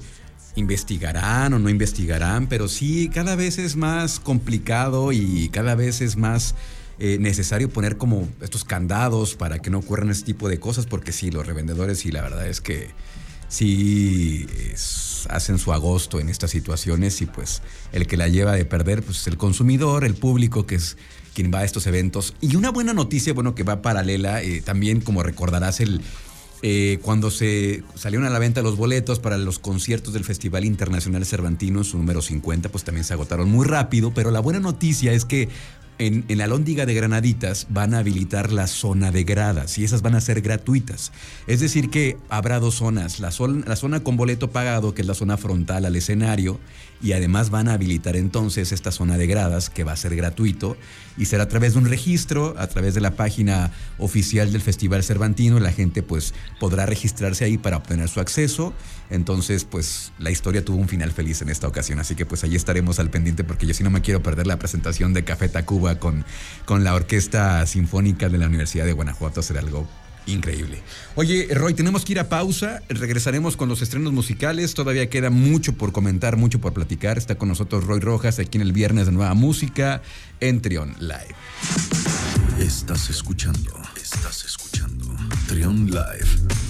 investigarán 0.56 1.54
o 1.54 1.60
no 1.60 1.69
investigarán, 1.69 2.48
pero 2.48 2.68
sí, 2.68 3.10
cada 3.13 3.36
vez 3.36 3.57
es 3.57 3.75
más 3.75 4.19
complicado 4.19 5.12
y 5.12 5.50
cada 5.50 5.75
vez 5.75 6.01
es 6.01 6.18
más 6.18 6.56
eh, 7.00 7.18
necesario 7.20 7.70
poner 7.70 7.98
como 7.98 8.27
estos 8.42 8.63
candados 8.63 9.36
para 9.36 9.60
que 9.60 9.70
no 9.70 9.80
ocurran 9.80 10.10
ese 10.10 10.24
tipo 10.24 10.50
de 10.50 10.60
cosas, 10.60 10.86
porque 10.86 11.12
sí, 11.12 11.32
los 11.32 11.46
revendedores 11.46 12.06
y 12.06 12.12
la 12.12 12.22
verdad 12.22 12.48
es 12.48 12.62
que 12.62 12.89
sí 13.50 14.48
hacen 15.30 15.58
su 15.58 15.74
agosto 15.74 16.20
en 16.20 16.30
estas 16.30 16.51
situaciones 16.51 17.22
y 17.22 17.25
pues 17.25 17.62
el 17.92 18.08
que 18.08 18.18
la 18.18 18.27
lleva 18.27 18.54
de 18.54 18.66
perder 18.66 19.04
pues 19.04 19.22
es 19.22 19.27
el 19.27 19.38
consumidor, 19.38 20.04
el 20.06 20.16
público 20.16 20.66
que 20.66 20.75
es 20.75 20.98
quien 21.34 21.51
va 21.54 21.60
a 21.60 21.66
estos 21.66 21.86
eventos. 21.86 22.34
Y 22.42 22.56
una 22.56 22.72
buena 22.72 22.94
noticia, 22.94 23.32
bueno, 23.32 23.54
que 23.54 23.62
va 23.62 23.84
paralela, 23.84 24.42
eh, 24.42 24.62
también 24.62 25.01
como 25.01 25.22
recordarás 25.22 25.80
el... 25.80 26.01
Eh, 26.63 26.98
cuando 27.04 27.30
se 27.30 27.84
salieron 27.94 28.25
a 28.25 28.32
la 28.32 28.39
venta 28.39 28.63
los 28.63 28.75
boletos 28.75 29.20
para 29.20 29.38
los 29.38 29.60
conciertos 29.60 30.16
del 30.16 30.24
Festival 30.24 30.66
Internacional 30.66 31.24
Cervantino, 31.24 31.84
su 31.84 32.00
número 32.00 32.24
50, 32.24 32.70
pues 32.70 32.84
también 32.84 33.04
se 33.04 33.13
agotaron 33.13 33.51
muy 33.51 33.68
rápido, 33.68 34.12
pero 34.16 34.32
la 34.32 34.39
buena 34.39 34.60
noticia 34.60 35.13
es 35.13 35.24
que 35.25 35.50
en, 36.00 36.25
la 36.38 36.48
Lóndiga 36.48 36.86
de 36.86 36.94
Granaditas 36.94 37.68
van 37.70 37.94
a 37.94 38.00
habilitar 38.00 38.51
la 38.51 38.68
zona 38.68 39.12
de 39.12 39.24
gradas 39.24 39.77
y 39.77 39.84
esas 39.84 40.01
van 40.01 40.16
a 40.16 40.22
ser 40.22 40.42
gratuitas. 40.42 41.12
Es 41.48 41.60
decir, 41.60 41.89
que 41.89 42.18
habrá 42.30 42.60
dos 42.60 42.75
zonas, 42.75 43.20
la, 43.20 43.32
zona 43.32 44.00
con 44.04 44.18
boleto 44.18 44.51
pagado, 44.51 44.94
que 44.94 45.01
es 45.01 45.08
la 45.08 45.13
zona 45.16 45.38
frontal 45.38 45.86
al 45.86 45.96
escenario, 45.96 46.60
y 47.01 47.12
además 47.12 47.51
van 47.51 47.68
a 47.68 47.74
habilitar 47.74 48.16
entonces 48.16 48.72
esta 48.72 48.92
zona 48.92 49.18
de 49.18 49.27
gradas 49.27 49.70
que 49.70 49.84
va 49.84 49.92
a 49.92 49.96
ser 49.96 50.16
gratuito 50.16 50.77
y 51.16 51.25
será 51.25 51.44
a 51.44 51.48
través 51.48 51.74
de 51.74 51.80
un 51.80 51.86
registro, 51.86 52.56
a 52.58 52.68
través 52.68 52.96
de 52.96 53.01
la 53.01 53.12
página 53.12 53.72
oficial 54.00 54.51
del 54.51 54.62
Festival 54.62 55.04
Cervantino, 55.04 55.60
la 55.60 55.72
gente 55.72 56.01
pues 56.01 56.34
podrá 56.60 56.88
registrarse 56.88 57.46
ahí 57.46 57.58
para 57.58 57.77
obtener 57.77 58.10
su 58.10 58.20
acceso. 58.20 58.74
Entonces, 59.10 59.63
pues 59.63 60.12
la 60.20 60.32
historia 60.32 60.66
tuvo 60.66 60.77
un 60.77 60.88
final 60.88 61.12
feliz 61.12 61.42
en 61.42 61.50
esta 61.50 61.68
ocasión, 61.68 62.00
así 62.00 62.16
que 62.16 62.25
pues 62.25 62.44
allí 62.44 62.56
estaremos 62.56 63.00
al 63.00 63.10
pendiente 63.10 63.44
porque 63.44 63.66
yo 63.66 63.74
sí 63.74 63.84
no 63.84 63.89
me 63.89 64.01
quiero 64.01 64.22
perder 64.22 64.48
la 64.48 64.60
presentación 64.60 65.13
de 65.13 65.24
Café 65.24 65.50
Tacuba 65.50 65.87
con, 65.96 66.25
con 66.65 66.84
la 66.84 66.94
Orquesta 66.94 67.65
Sinfónica 67.65 68.29
de 68.29 68.38
la 68.38 68.48
Universidad 68.48 68.86
de 68.86 68.94
Guanajuato, 68.94 69.41
será 69.41 69.62
algo 69.62 69.88
increíble. 70.27 70.82
Oye, 71.15 71.48
Roy, 71.51 71.74
tenemos 71.74 72.06
que 72.06 72.13
ir 72.13 72.20
a 72.20 72.29
pausa. 72.29 72.82
Regresaremos 72.89 73.58
con 73.58 73.70
los 73.70 73.82
estrenos 73.82 74.13
musicales. 74.13 74.74
Todavía 74.74 75.10
queda 75.10 75.29
mucho 75.29 75.74
por 75.74 75.91
comentar, 75.91 76.38
mucho 76.38 76.60
por 76.60 76.74
platicar. 76.74 77.17
Está 77.17 77.36
con 77.36 77.50
nosotros 77.50 77.86
Roy 77.86 78.00
Rojas 78.00 78.39
aquí 78.39 78.58
en 78.58 78.62
el 78.62 78.74
viernes 78.74 79.06
de 79.08 79.13
Nueva 79.13 79.34
Música 79.34 80.01
en 80.39 80.62
Trion 80.62 80.96
Live. 81.00 81.36
Estás 82.60 83.10
escuchando. 83.10 83.72
Estás 83.96 84.46
escuchando. 84.46 85.06
Trion 85.48 85.86
Live. 85.86 86.66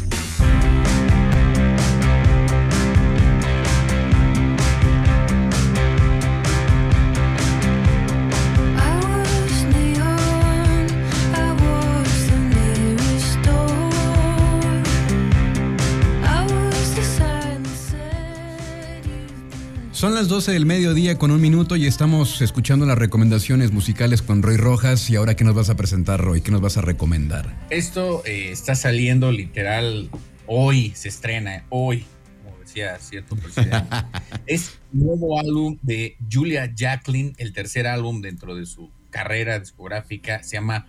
Son 19.97 20.13
las 20.13 20.27
12 20.27 20.51
del 20.51 20.67
mediodía 20.67 21.17
con 21.17 21.31
un 21.31 21.41
minuto 21.41 21.75
y 21.75 21.87
estamos 21.87 22.43
escuchando 22.43 22.85
las 22.85 22.99
recomendaciones 22.99 23.71
musicales 23.71 24.21
con 24.21 24.43
Roy 24.43 24.55
Rojas. 24.55 25.09
¿Y 25.09 25.15
ahora 25.15 25.35
qué 25.35 25.43
nos 25.43 25.55
vas 25.55 25.71
a 25.71 25.75
presentar, 25.75 26.21
Roy? 26.21 26.41
¿Qué 26.41 26.51
nos 26.51 26.61
vas 26.61 26.77
a 26.77 26.81
recomendar? 26.81 27.57
Esto 27.71 28.21
eh, 28.23 28.51
está 28.51 28.75
saliendo 28.75 29.31
literal 29.31 30.11
hoy, 30.45 30.91
se 30.95 31.09
estrena, 31.09 31.65
hoy, 31.69 32.05
como 32.43 32.59
decía 32.59 32.99
cierto 32.99 33.35
presidente. 33.37 33.87
es 34.45 34.77
nuevo 34.91 35.39
álbum 35.39 35.79
de 35.81 36.15
Julia 36.31 36.71
Jacqueline, 36.75 37.33
el 37.39 37.51
tercer 37.51 37.87
álbum 37.87 38.21
dentro 38.21 38.53
de 38.53 38.67
su 38.67 38.91
carrera 39.09 39.59
discográfica. 39.59 40.43
Se 40.43 40.57
llama 40.57 40.85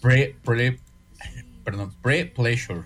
Pre, 0.00 0.34
Pre, 0.42 0.80
perdón, 1.62 1.92
Pre 2.00 2.24
Pleasure. 2.24 2.84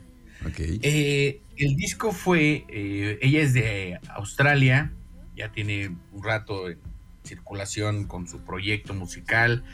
Okay. 0.49 0.81
Eh, 0.83 1.43
el 1.59 1.77
disco 1.77 2.11
fue, 2.11 2.65
eh, 2.69 3.21
ella 3.23 3.41
es 3.41 3.55
de 3.55 4.01
Australia, 4.09 4.93
ya 5.41 5.51
tiene 5.51 5.97
un 6.13 6.23
rato 6.23 6.69
en 6.69 6.79
circulación 7.25 8.05
con 8.05 8.29
su 8.29 8.41
proyecto 8.41 8.93
musical. 8.93 9.65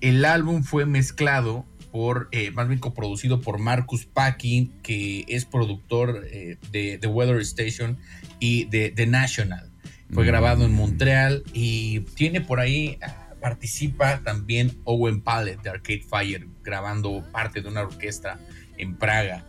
El 0.00 0.24
álbum 0.24 0.62
fue 0.62 0.86
mezclado 0.86 1.66
por, 1.90 2.28
eh, 2.32 2.50
más 2.50 2.66
bien 2.66 2.80
coproducido 2.80 3.42
por 3.42 3.58
Marcus 3.58 4.06
Packing, 4.06 4.72
que 4.82 5.26
es 5.28 5.44
productor 5.44 6.24
eh, 6.30 6.56
de 6.70 6.96
The 6.98 7.06
Weather 7.08 7.40
Station 7.42 7.98
y 8.40 8.64
de 8.64 8.90
The 8.90 9.06
National. 9.06 9.70
Fue 10.10 10.26
grabado 10.26 10.64
en 10.64 10.72
Montreal 10.72 11.42
y 11.52 12.00
tiene 12.00 12.40
por 12.40 12.60
ahí, 12.60 12.98
ah, 13.02 13.34
participa 13.40 14.20
también 14.22 14.78
Owen 14.84 15.20
Pallet 15.20 15.58
de 15.62 15.70
Arcade 15.70 16.04
Fire, 16.08 16.46
grabando 16.62 17.22
parte 17.32 17.60
de 17.60 17.68
una 17.68 17.82
orquesta 17.82 18.38
en 18.78 18.96
Praga. 18.96 19.44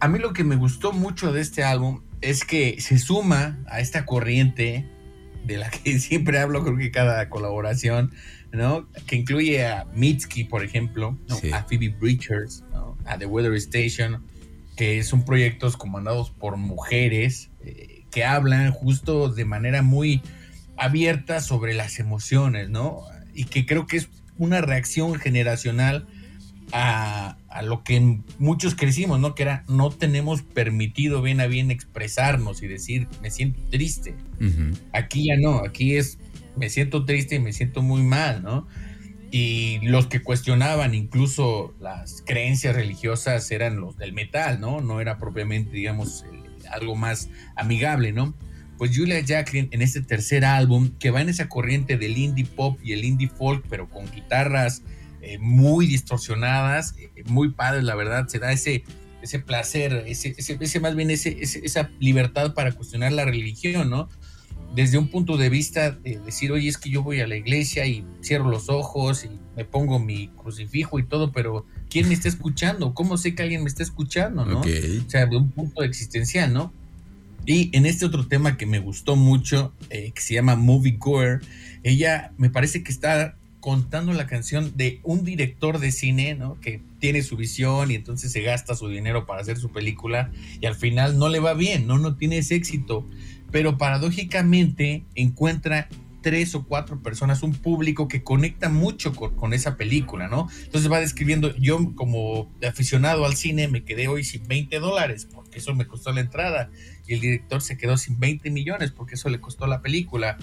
A 0.00 0.08
mí 0.08 0.18
lo 0.18 0.32
que 0.32 0.44
me 0.44 0.56
gustó 0.56 0.92
mucho 0.92 1.32
de 1.32 1.40
este 1.40 1.62
álbum 1.62 2.02
es 2.22 2.44
que 2.44 2.80
se 2.80 2.98
suma 2.98 3.58
a 3.66 3.80
esta 3.80 4.06
corriente 4.06 4.86
de 5.44 5.56
la 5.58 5.70
que 5.70 5.98
siempre 6.00 6.38
hablo, 6.38 6.64
creo 6.64 6.76
que 6.76 6.90
cada 6.90 7.28
colaboración, 7.28 8.12
¿no? 8.52 8.88
Que 9.06 9.16
incluye 9.16 9.66
a 9.66 9.84
Mitski, 9.94 10.44
por 10.44 10.64
ejemplo, 10.64 11.18
¿no? 11.28 11.36
Sí. 11.36 11.52
a 11.52 11.64
Phoebe 11.64 11.88
Bridgers, 11.88 12.64
¿no? 12.72 12.96
a 13.04 13.18
The 13.18 13.26
Weather 13.26 13.54
Station, 13.54 14.24
que 14.76 15.02
son 15.02 15.24
proyectos 15.24 15.76
comandados 15.76 16.30
por 16.30 16.56
mujeres 16.56 17.50
eh, 17.64 18.04
que 18.10 18.24
hablan 18.24 18.70
justo 18.72 19.28
de 19.28 19.44
manera 19.44 19.82
muy 19.82 20.22
abierta 20.76 21.40
sobre 21.40 21.74
las 21.74 21.98
emociones, 21.98 22.68
¿no? 22.68 23.02
Y 23.34 23.44
que 23.44 23.66
creo 23.66 23.86
que 23.86 23.96
es 23.96 24.08
una 24.38 24.60
reacción 24.60 25.14
generacional 25.16 26.06
a, 26.72 27.36
a, 27.52 27.62
lo 27.62 27.84
que 27.84 28.18
muchos 28.38 28.74
crecimos, 28.74 29.20
¿no? 29.20 29.34
Que 29.34 29.42
era, 29.44 29.64
no 29.68 29.90
tenemos 29.90 30.42
permitido 30.42 31.22
bien 31.22 31.40
a 31.40 31.46
bien 31.46 31.70
expresarnos 31.70 32.62
y 32.62 32.68
decir, 32.68 33.08
me 33.20 33.30
siento 33.30 33.60
triste. 33.70 34.14
Uh 34.40 34.44
-huh. 34.44 34.78
Aquí 34.92 35.26
ya 35.28 35.36
no, 35.36 35.58
aquí 35.58 35.96
es, 35.96 36.18
me 36.56 36.68
siento 36.68 37.04
triste 37.04 37.36
y 37.36 37.40
me 37.40 37.52
siento 37.52 37.82
muy 37.82 38.02
mal, 38.02 38.42
¿no? 38.42 38.66
Y 39.30 39.78
los 39.82 40.08
que 40.08 40.22
cuestionaban 40.22 40.94
incluso 40.94 41.74
las 41.80 42.22
creencias 42.26 42.76
religiosas 42.76 43.50
eran 43.50 43.80
los 43.80 43.96
del 43.96 44.12
metal, 44.12 44.60
¿no? 44.60 44.80
No 44.80 45.00
era 45.00 45.18
propiamente, 45.18 45.72
digamos, 45.72 46.24
algo 46.70 46.96
más 46.96 47.30
amigable, 47.56 48.12
¿no? 48.12 48.34
Pues 48.76 48.96
Julia 48.96 49.20
Jacqueline 49.20 49.68
en 49.70 49.80
este 49.80 50.02
tercer 50.02 50.44
álbum, 50.44 50.90
que 50.98 51.10
va 51.10 51.20
en 51.22 51.28
esa 51.28 51.48
corriente 51.48 51.96
del 51.96 52.18
indie 52.18 52.44
pop 52.44 52.78
y 52.82 52.92
el 52.92 53.04
indie 53.04 53.28
folk, 53.28 53.64
pero 53.68 53.88
con 53.88 54.10
guitarras 54.10 54.82
eh, 55.22 55.38
muy 55.38 55.86
distorsionadas, 55.86 56.96
eh, 56.98 57.22
muy 57.26 57.50
padres, 57.50 57.84
la 57.84 57.94
verdad, 57.94 58.26
se 58.26 58.40
da 58.40 58.50
ese, 58.50 58.82
ese 59.22 59.38
placer, 59.38 60.02
ese, 60.08 60.34
ese, 60.36 60.58
ese 60.60 60.80
más 60.80 60.96
bien 60.96 61.12
ese, 61.12 61.38
esa 61.40 61.90
libertad 62.00 62.54
para 62.54 62.72
cuestionar 62.72 63.12
la 63.12 63.24
religión, 63.24 63.88
¿no? 63.88 64.08
Desde 64.74 64.98
un 64.98 65.06
punto 65.06 65.36
de 65.36 65.48
vista 65.48 65.92
de 65.92 66.18
decir, 66.18 66.50
oye, 66.50 66.68
es 66.68 66.76
que 66.76 66.90
yo 66.90 67.04
voy 67.04 67.20
a 67.20 67.28
la 67.28 67.36
iglesia 67.36 67.86
y 67.86 68.04
cierro 68.20 68.50
los 68.50 68.68
ojos 68.68 69.24
y 69.24 69.30
me 69.56 69.64
pongo 69.64 70.00
mi 70.00 70.26
crucifijo 70.28 70.98
y 70.98 71.04
todo, 71.04 71.30
pero 71.30 71.66
¿quién 71.88 72.08
me 72.08 72.14
está 72.14 72.28
escuchando? 72.28 72.92
¿Cómo 72.92 73.16
sé 73.16 73.34
que 73.36 73.42
alguien 73.42 73.62
me 73.62 73.68
está 73.68 73.84
escuchando, 73.84 74.44
no? 74.44 74.58
Okay. 74.58 75.04
O 75.06 75.10
sea, 75.10 75.26
de 75.26 75.36
un 75.36 75.52
punto 75.52 75.84
existencial, 75.84 76.52
¿no? 76.52 76.72
Y 77.46 77.76
en 77.76 77.86
este 77.86 78.06
otro 78.06 78.26
tema 78.26 78.56
que 78.56 78.66
me 78.66 78.80
gustó 78.80 79.14
mucho, 79.14 79.72
eh, 79.90 80.10
que 80.12 80.20
se 80.20 80.34
llama 80.34 80.56
Movie 80.56 80.96
Gore, 80.98 81.40
ella 81.84 82.32
me 82.38 82.50
parece 82.50 82.82
que 82.82 82.90
está 82.90 83.36
contando 83.62 84.12
la 84.12 84.26
canción 84.26 84.76
de 84.76 84.98
un 85.04 85.24
director 85.24 85.78
de 85.78 85.92
cine, 85.92 86.34
¿no? 86.34 86.60
Que 86.60 86.80
tiene 86.98 87.22
su 87.22 87.36
visión 87.36 87.92
y 87.92 87.94
entonces 87.94 88.32
se 88.32 88.42
gasta 88.42 88.74
su 88.74 88.88
dinero 88.88 89.24
para 89.24 89.40
hacer 89.40 89.56
su 89.56 89.70
película 89.70 90.32
y 90.60 90.66
al 90.66 90.74
final 90.74 91.16
no 91.16 91.28
le 91.28 91.38
va 91.38 91.54
bien, 91.54 91.86
¿no? 91.86 91.96
No 91.96 92.16
tiene 92.16 92.38
ese 92.38 92.56
éxito. 92.56 93.08
Pero 93.52 93.78
paradójicamente 93.78 95.04
encuentra 95.14 95.88
tres 96.22 96.56
o 96.56 96.64
cuatro 96.64 97.00
personas, 97.02 97.44
un 97.44 97.52
público 97.52 98.08
que 98.08 98.24
conecta 98.24 98.68
mucho 98.68 99.14
con, 99.14 99.54
esa 99.54 99.76
película, 99.76 100.26
¿no? 100.26 100.48
Entonces 100.64 100.90
va 100.90 100.98
describiendo, 100.98 101.54
yo 101.56 101.94
como 101.94 102.50
aficionado 102.66 103.24
al 103.24 103.36
cine 103.36 103.68
me 103.68 103.84
quedé 103.84 104.08
hoy 104.08 104.24
sin 104.24 104.46
20 104.48 104.80
dólares, 104.80 105.28
porque 105.52 105.58
eso 105.58 105.74
me 105.74 105.86
costó 105.86 106.12
la 106.12 106.22
entrada, 106.22 106.70
y 107.06 107.12
el 107.12 107.20
director 107.20 107.60
se 107.60 107.76
quedó 107.76 107.98
sin 107.98 108.18
20 108.18 108.50
millones, 108.50 108.90
porque 108.90 109.16
eso 109.16 109.28
le 109.28 109.38
costó 109.38 109.66
la 109.66 109.82
película. 109.82 110.38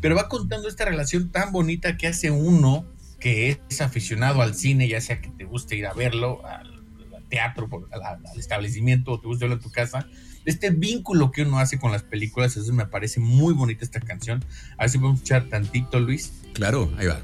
Pero 0.00 0.16
va 0.16 0.30
contando 0.30 0.68
esta 0.68 0.86
relación 0.86 1.30
tan 1.30 1.52
bonita 1.52 1.98
que 1.98 2.06
hace 2.06 2.30
uno 2.30 2.86
que 3.20 3.60
es 3.68 3.80
aficionado 3.82 4.40
al 4.40 4.54
cine, 4.54 4.88
ya 4.88 5.02
sea 5.02 5.20
que 5.20 5.28
te 5.28 5.44
guste 5.44 5.76
ir 5.76 5.86
a 5.86 5.92
verlo, 5.92 6.46
al, 6.46 6.82
al 7.14 7.24
teatro, 7.28 7.68
al, 7.92 8.02
al 8.02 8.38
establecimiento, 8.38 9.12
o 9.12 9.20
te 9.20 9.26
guste 9.26 9.44
verlo 9.44 9.56
en 9.56 9.62
tu 9.62 9.70
casa, 9.70 10.08
este 10.46 10.70
vínculo 10.70 11.30
que 11.30 11.42
uno 11.42 11.58
hace 11.58 11.78
con 11.78 11.92
las 11.92 12.02
películas, 12.02 12.56
eso 12.56 12.72
me 12.72 12.86
parece 12.86 13.20
muy 13.20 13.52
bonita 13.52 13.84
esta 13.84 14.00
canción. 14.00 14.42
A 14.78 14.84
ver 14.84 14.90
si 14.90 14.96
podemos 14.96 15.18
escuchar 15.18 15.50
tantito, 15.50 16.00
Luis. 16.00 16.32
Claro, 16.54 16.90
ahí 16.96 17.06
va. 17.06 17.20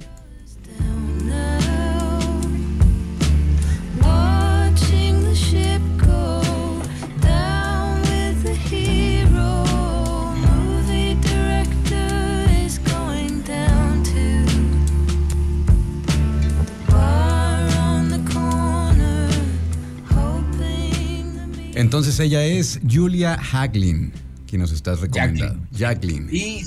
Entonces 21.81 22.21
ella 22.21 22.45
es 22.45 22.79
Julia 22.89 23.41
Haglin, 23.53 24.13
quien 24.47 24.61
nos 24.61 24.71
estás 24.71 25.01
recomendando. 25.01 25.67
Jacqueline. 25.73 26.29
Y, 26.31 26.63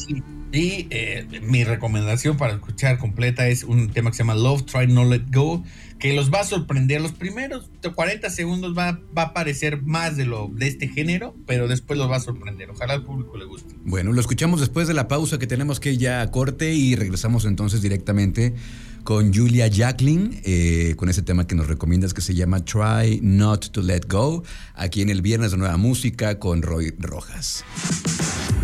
y 0.51 0.87
eh, 0.89 1.27
mi 1.43 1.63
recomendación 1.63 2.35
para 2.35 2.53
escuchar 2.53 2.97
completa 2.97 3.47
es 3.47 3.63
un 3.63 3.89
tema 3.89 4.09
que 4.09 4.17
se 4.17 4.23
llama 4.23 4.33
Love, 4.33 4.65
Try 4.65 4.87
Not 4.87 5.07
Let 5.09 5.25
Go, 5.31 5.63
que 5.99 6.13
los 6.13 6.33
va 6.33 6.39
a 6.39 6.43
sorprender. 6.43 6.99
Los 6.99 7.11
primeros 7.11 7.69
40 7.93 8.27
segundos 8.31 8.75
va, 8.75 8.99
va 9.15 9.21
a 9.21 9.33
parecer 9.33 9.83
más 9.83 10.17
de, 10.17 10.25
lo, 10.25 10.49
de 10.51 10.67
este 10.67 10.87
género, 10.87 11.35
pero 11.45 11.67
después 11.67 11.99
los 11.99 12.09
va 12.09 12.15
a 12.15 12.19
sorprender. 12.19 12.71
Ojalá 12.71 12.93
al 12.93 13.03
público 13.03 13.37
le 13.37 13.45
guste. 13.45 13.75
Bueno, 13.85 14.13
lo 14.13 14.19
escuchamos 14.19 14.61
después 14.61 14.87
de 14.87 14.95
la 14.95 15.07
pausa 15.07 15.37
que 15.37 15.45
tenemos 15.45 15.79
que 15.79 15.95
ya 15.95 16.21
a 16.21 16.31
corte 16.31 16.73
y 16.73 16.95
regresamos 16.95 17.45
entonces 17.45 17.83
directamente 17.83 18.55
con 19.03 19.33
Julia 19.33 19.67
Jacqueline, 19.67 20.41
eh, 20.43 20.95
con 20.97 21.09
ese 21.09 21.21
tema 21.21 21.45
que 21.45 21.55
nos 21.55 21.67
recomiendas 21.67 22.13
que 22.13 22.21
se 22.21 22.33
llama 22.33 22.63
Try 22.63 23.19
Not 23.21 23.71
to 23.71 23.81
Let 23.81 24.01
Go, 24.07 24.43
aquí 24.75 25.01
en 25.01 25.09
el 25.09 25.21
Viernes 25.21 25.51
de 25.51 25.57
Nueva 25.57 25.77
Música 25.77 26.39
con 26.39 26.61
Roy 26.61 26.93
Rojas. 26.99 27.63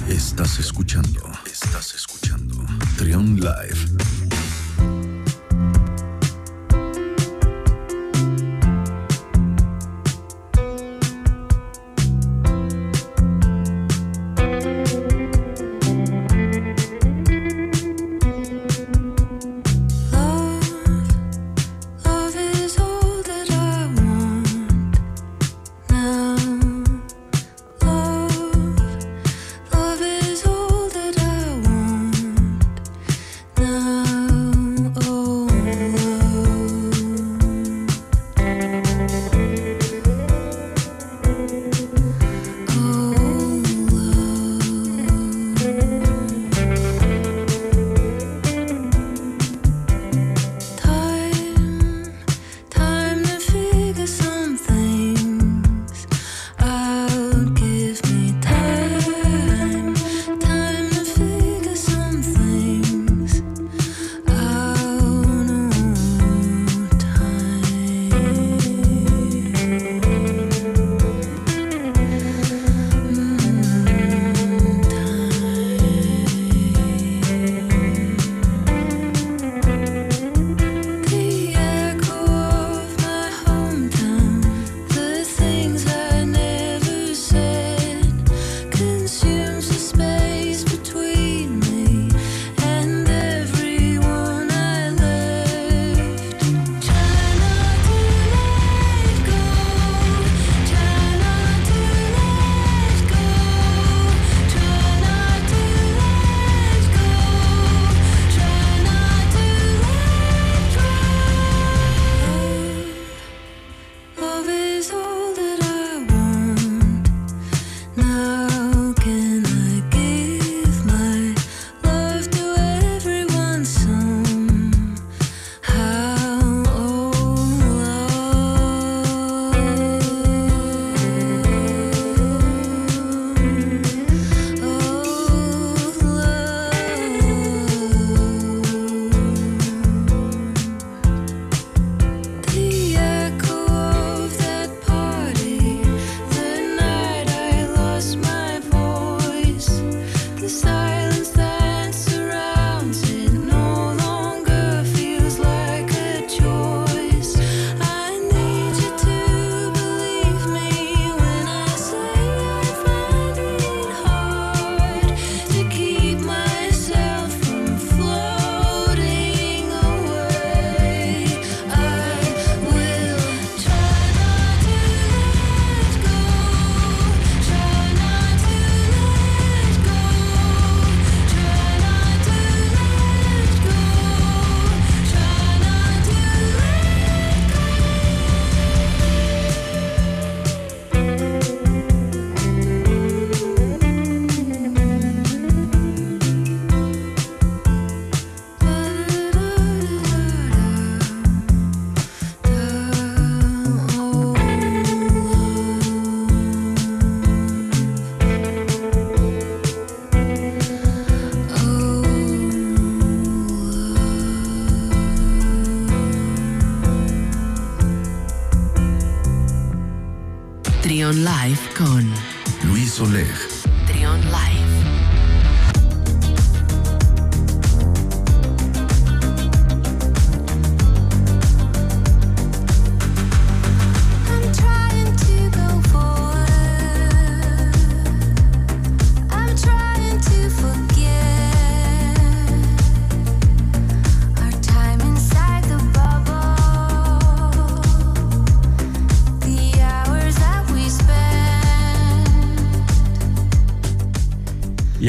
Estás 0.08 0.60
escuchando, 0.60 1.22
estás 1.46 1.94
escuchando 1.94 2.66
Trion 2.98 3.36
Live. 3.36 4.39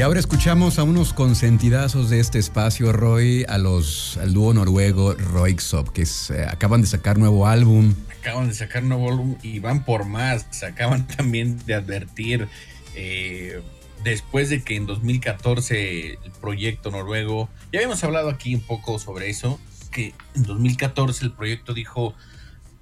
Y 0.01 0.03
ahora 0.03 0.19
escuchamos 0.19 0.79
a 0.79 0.83
unos 0.83 1.13
consentidazos 1.13 2.09
de 2.09 2.19
este 2.19 2.39
espacio, 2.39 2.91
Roy, 2.91 3.45
a 3.47 3.59
los, 3.59 4.17
al 4.17 4.33
dúo 4.33 4.51
noruego 4.51 5.13
Roixop, 5.13 5.89
que 5.89 6.01
eh, 6.01 6.45
acaban 6.49 6.81
de 6.81 6.87
sacar 6.87 7.19
nuevo 7.19 7.45
álbum. 7.45 7.93
acaban 8.19 8.47
de 8.47 8.55
sacar 8.55 8.81
nuevo 8.81 9.11
álbum 9.11 9.35
y 9.43 9.59
van 9.59 9.85
por 9.85 10.05
más. 10.05 10.47
Se 10.49 10.65
acaban 10.65 11.05
también 11.17 11.63
de 11.67 11.75
advertir 11.75 12.47
eh, 12.95 13.61
después 14.03 14.49
de 14.49 14.63
que 14.63 14.75
en 14.75 14.87
2014 14.87 16.13
el 16.13 16.31
proyecto 16.41 16.89
noruego, 16.89 17.47
ya 17.71 17.77
habíamos 17.77 18.03
hablado 18.03 18.29
aquí 18.29 18.55
un 18.55 18.61
poco 18.61 18.97
sobre 18.97 19.29
eso, 19.29 19.59
que 19.91 20.15
en 20.33 20.41
2014 20.45 21.25
el 21.25 21.33
proyecto 21.33 21.75
dijo, 21.75 22.15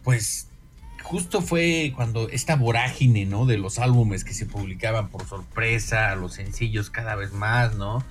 pues 0.04 0.48
justo 1.10 1.42
fue 1.42 1.92
cuando 1.96 2.30
esta 2.30 2.56
vorágine, 2.56 3.26
¿no? 3.26 3.48
De 3.48 3.58
los 3.58 3.80
álbumes 3.80 4.24
que 4.24 4.36
se 4.36 4.46
publicaban 4.46 5.10
por 5.10 5.26
sorpresa, 5.26 6.14
los 6.14 6.36
sencillos 6.36 6.92
cada 6.92 7.16
vez 7.16 7.34
más, 7.34 7.74
¿no? 7.74 8.04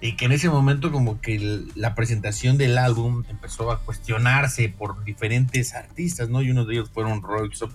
Y 0.00 0.14
que 0.14 0.26
en 0.26 0.32
ese 0.32 0.48
momento 0.48 0.92
como 0.92 1.20
que 1.20 1.64
la 1.74 1.96
presentación 1.96 2.56
del 2.56 2.78
álbum 2.78 3.24
empezó 3.28 3.72
a 3.72 3.80
cuestionarse 3.80 4.68
por 4.68 5.02
diferentes 5.02 5.74
artistas, 5.74 6.28
¿no? 6.28 6.42
Y 6.42 6.52
uno 6.52 6.64
de 6.64 6.74
ellos 6.74 6.90
fueron 6.94 7.22
Royce 7.22 7.66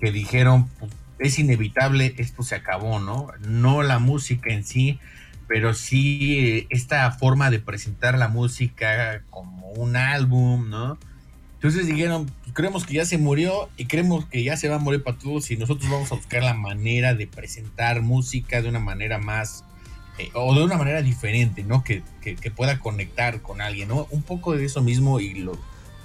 que 0.00 0.10
dijeron, 0.10 0.66
pues, 0.80 0.90
es 1.20 1.38
inevitable, 1.38 2.16
esto 2.18 2.42
se 2.42 2.56
acabó, 2.56 2.98
¿no? 2.98 3.28
No 3.46 3.84
la 3.84 4.00
música 4.00 4.52
en 4.52 4.64
sí, 4.64 4.98
pero 5.46 5.74
sí 5.74 6.38
eh, 6.40 6.66
esta 6.70 7.08
forma 7.12 7.50
de 7.50 7.60
presentar 7.60 8.18
la 8.18 8.26
música 8.26 9.22
como 9.30 9.68
un 9.74 9.94
álbum, 9.94 10.68
¿no? 10.68 10.98
Entonces 11.54 11.86
dijeron, 11.86 12.28
creemos 12.52 12.84
que 12.86 12.94
ya 12.94 13.04
se 13.04 13.18
murió 13.18 13.68
y 13.76 13.86
creemos 13.86 14.24
que 14.26 14.42
ya 14.42 14.56
se 14.56 14.68
va 14.68 14.76
a 14.76 14.78
morir 14.78 15.02
para 15.02 15.18
todos 15.18 15.50
y 15.50 15.56
nosotros 15.56 15.90
vamos 15.90 16.10
a 16.12 16.14
buscar 16.16 16.42
la 16.42 16.54
manera 16.54 17.14
de 17.14 17.26
presentar 17.26 18.02
música 18.02 18.62
de 18.62 18.68
una 18.68 18.80
manera 18.80 19.18
más 19.18 19.64
eh, 20.18 20.30
o 20.34 20.54
de 20.54 20.64
una 20.64 20.76
manera 20.76 21.02
diferente, 21.02 21.62
¿no? 21.64 21.84
Que, 21.84 22.02
que- 22.20 22.50
pueda 22.50 22.78
conectar 22.80 23.40
con 23.42 23.60
alguien, 23.60 23.88
¿no? 23.88 24.06
Un 24.10 24.22
poco 24.22 24.56
de 24.56 24.64
eso 24.64 24.82
mismo 24.82 25.20
y 25.20 25.34
lo, 25.34 25.58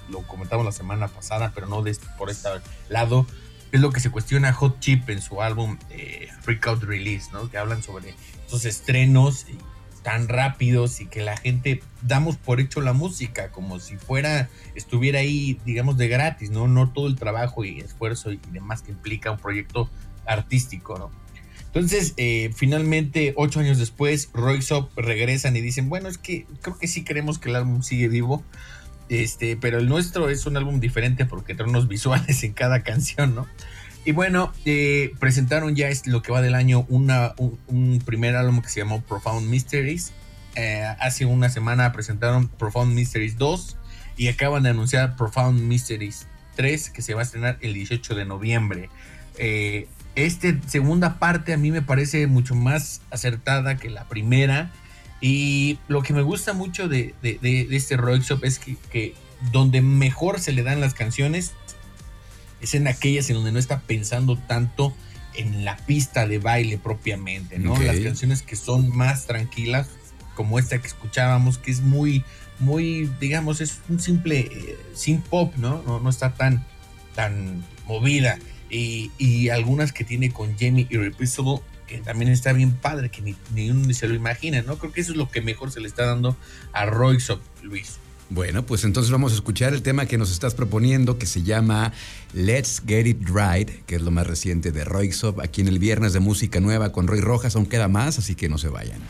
lo 0.08 0.22
comentamos 0.22 0.64
la 0.64 0.72
semana 0.72 1.08
pasada, 1.08 1.52
pero 1.54 1.66
no 1.66 1.82
de 1.82 1.90
este- 1.90 2.06
por 2.18 2.30
este 2.30 2.48
lado, 2.88 3.26
es 3.72 3.80
lo 3.80 3.90
que 3.90 3.98
se 4.00 4.10
cuestiona 4.10 4.52
Hot 4.52 4.78
Chip 4.78 5.10
en 5.10 5.20
su 5.20 5.42
álbum 5.42 5.78
eh, 5.90 6.28
Freak 6.42 6.64
Release, 6.82 7.30
¿no? 7.32 7.50
Que 7.50 7.58
hablan 7.58 7.82
sobre 7.82 8.14
esos 8.46 8.64
estrenos 8.66 9.46
eh, 9.48 9.56
tan 10.04 10.28
rápidos 10.28 11.00
y 11.00 11.06
que 11.06 11.22
la 11.22 11.36
gente 11.36 11.82
damos 12.02 12.36
por 12.36 12.60
hecho 12.60 12.82
la 12.82 12.92
música 12.92 13.50
como 13.50 13.80
si 13.80 13.96
fuera 13.96 14.50
estuviera 14.74 15.20
ahí 15.20 15.58
digamos 15.64 15.96
de 15.96 16.08
gratis 16.08 16.50
no 16.50 16.68
no 16.68 16.90
todo 16.90 17.08
el 17.08 17.16
trabajo 17.16 17.64
y 17.64 17.80
esfuerzo 17.80 18.30
y 18.30 18.38
demás 18.52 18.82
que 18.82 18.92
implica 18.92 19.30
un 19.32 19.38
proyecto 19.38 19.88
artístico 20.26 20.98
no 20.98 21.10
entonces 21.68 22.12
eh, 22.18 22.52
finalmente 22.54 23.32
ocho 23.36 23.60
años 23.60 23.78
después 23.78 24.28
Royce 24.34 24.84
regresan 24.94 25.56
y 25.56 25.62
dicen 25.62 25.88
bueno 25.88 26.08
es 26.10 26.18
que 26.18 26.46
creo 26.60 26.78
que 26.78 26.86
sí 26.86 27.02
queremos 27.02 27.38
que 27.38 27.48
el 27.48 27.56
álbum 27.56 27.82
sigue 27.82 28.08
vivo 28.08 28.44
este 29.08 29.56
pero 29.56 29.78
el 29.78 29.88
nuestro 29.88 30.28
es 30.28 30.44
un 30.44 30.58
álbum 30.58 30.80
diferente 30.80 31.24
porque 31.24 31.54
trae 31.54 31.68
unos 31.68 31.88
visuales 31.88 32.44
en 32.44 32.52
cada 32.52 32.82
canción 32.82 33.34
no 33.34 33.46
y 34.04 34.12
bueno, 34.12 34.52
eh, 34.66 35.12
presentaron 35.18 35.74
ya 35.74 35.88
lo 36.06 36.22
que 36.22 36.30
va 36.30 36.42
del 36.42 36.54
año 36.54 36.84
una, 36.88 37.34
un, 37.38 38.02
primer 38.04 38.36
álbum 38.36 38.60
que 38.60 38.68
se 38.68 38.80
llamó 38.80 39.00
Profound 39.02 39.48
Mysteries. 39.48 40.12
Eh, 40.56 40.84
hace 41.00 41.24
una 41.24 41.48
semana 41.48 41.92
presentaron 41.92 42.48
Profound 42.48 42.94
Mysteries 42.94 43.38
2 43.38 43.76
y 44.16 44.28
acaban 44.28 44.62
de 44.62 44.70
anunciar 44.70 45.16
Profound 45.16 45.60
Mysteries 45.60 46.26
3 46.56 46.90
que 46.90 47.02
se 47.02 47.14
va 47.14 47.20
a 47.20 47.24
estrenar 47.24 47.58
el 47.62 47.72
18 47.72 48.14
de 48.14 48.24
noviembre. 48.26 48.90
Eh, 49.38 49.88
esta 50.16 50.48
segunda 50.66 51.18
parte 51.18 51.54
a 51.54 51.56
mí 51.56 51.70
me 51.70 51.82
parece 51.82 52.26
mucho 52.26 52.54
más 52.54 53.00
acertada 53.10 53.76
que 53.76 53.88
la 53.88 54.04
primera 54.04 54.70
y 55.20 55.78
lo 55.88 56.02
que 56.02 56.12
me 56.12 56.22
gusta 56.22 56.52
mucho 56.52 56.88
de, 56.88 57.14
de, 57.22 57.38
de, 57.40 57.64
de 57.64 57.76
este 57.76 57.96
Roixop 57.96 58.44
es 58.44 58.58
que, 58.58 58.76
que 58.92 59.14
donde 59.50 59.80
mejor 59.80 60.40
se 60.40 60.52
le 60.52 60.62
dan 60.62 60.80
las 60.80 60.94
canciones 60.94 61.54
es 62.64 62.74
en 62.74 62.88
aquellas 62.88 63.28
en 63.30 63.36
donde 63.36 63.52
no 63.52 63.58
está 63.58 63.80
pensando 63.80 64.36
tanto 64.36 64.94
en 65.34 65.64
la 65.64 65.76
pista 65.76 66.26
de 66.26 66.38
baile 66.38 66.78
propiamente, 66.78 67.58
¿no? 67.58 67.80
Las 67.80 67.98
canciones 67.98 68.42
que 68.42 68.56
son 68.56 68.94
más 68.96 69.26
tranquilas, 69.26 69.88
como 70.34 70.58
esta 70.58 70.80
que 70.80 70.86
escuchábamos, 70.86 71.58
que 71.58 71.70
es 71.70 71.80
muy, 71.80 72.24
muy, 72.58 73.10
digamos, 73.20 73.60
es 73.60 73.80
un 73.88 74.00
simple 74.00 74.40
eh, 74.40 74.78
synth 74.94 75.24
pop, 75.26 75.54
¿no? 75.56 75.82
¿no? 75.86 76.00
No 76.00 76.10
está 76.10 76.34
tan, 76.34 76.64
tan 77.14 77.64
movida. 77.86 78.38
Y, 78.70 79.10
y 79.18 79.50
algunas 79.50 79.92
que 79.92 80.04
tiene 80.04 80.30
con 80.30 80.56
Jamie 80.58 80.86
Irreplaceable, 80.90 81.60
que 81.86 81.98
también 81.98 82.30
está 82.30 82.52
bien 82.52 82.72
padre, 82.72 83.10
que 83.10 83.20
ni, 83.20 83.36
ni 83.54 83.70
uno 83.70 83.86
ni 83.86 83.94
se 83.94 84.08
lo 84.08 84.14
imagina, 84.14 84.62
¿no? 84.62 84.78
Creo 84.78 84.92
que 84.92 85.00
eso 85.00 85.12
es 85.12 85.18
lo 85.18 85.30
que 85.30 85.42
mejor 85.42 85.70
se 85.70 85.80
le 85.80 85.88
está 85.88 86.06
dando 86.06 86.36
a 86.72 86.86
Royce 86.86 87.38
Luis. 87.62 87.98
Bueno, 88.30 88.64
pues 88.64 88.84
entonces 88.84 89.12
vamos 89.12 89.32
a 89.32 89.34
escuchar 89.34 89.74
el 89.74 89.82
tema 89.82 90.06
que 90.06 90.18
nos 90.18 90.32
estás 90.32 90.54
proponiendo, 90.54 91.18
que 91.18 91.26
se 91.26 91.42
llama 91.42 91.92
Let's 92.32 92.82
Get 92.86 93.06
It 93.06 93.28
Right, 93.28 93.84
que 93.86 93.96
es 93.96 94.02
lo 94.02 94.10
más 94.10 94.26
reciente 94.26 94.72
de 94.72 94.84
Roixop, 94.84 95.40
aquí 95.40 95.60
en 95.60 95.68
el 95.68 95.78
Viernes 95.78 96.12
de 96.12 96.20
Música 96.20 96.60
Nueva 96.60 96.90
con 96.90 97.06
Roy 97.06 97.20
Rojas, 97.20 97.54
aún 97.54 97.66
queda 97.66 97.88
más, 97.88 98.18
así 98.18 98.34
que 98.34 98.48
no 98.48 98.58
se 98.58 98.68
vayan. 98.68 99.00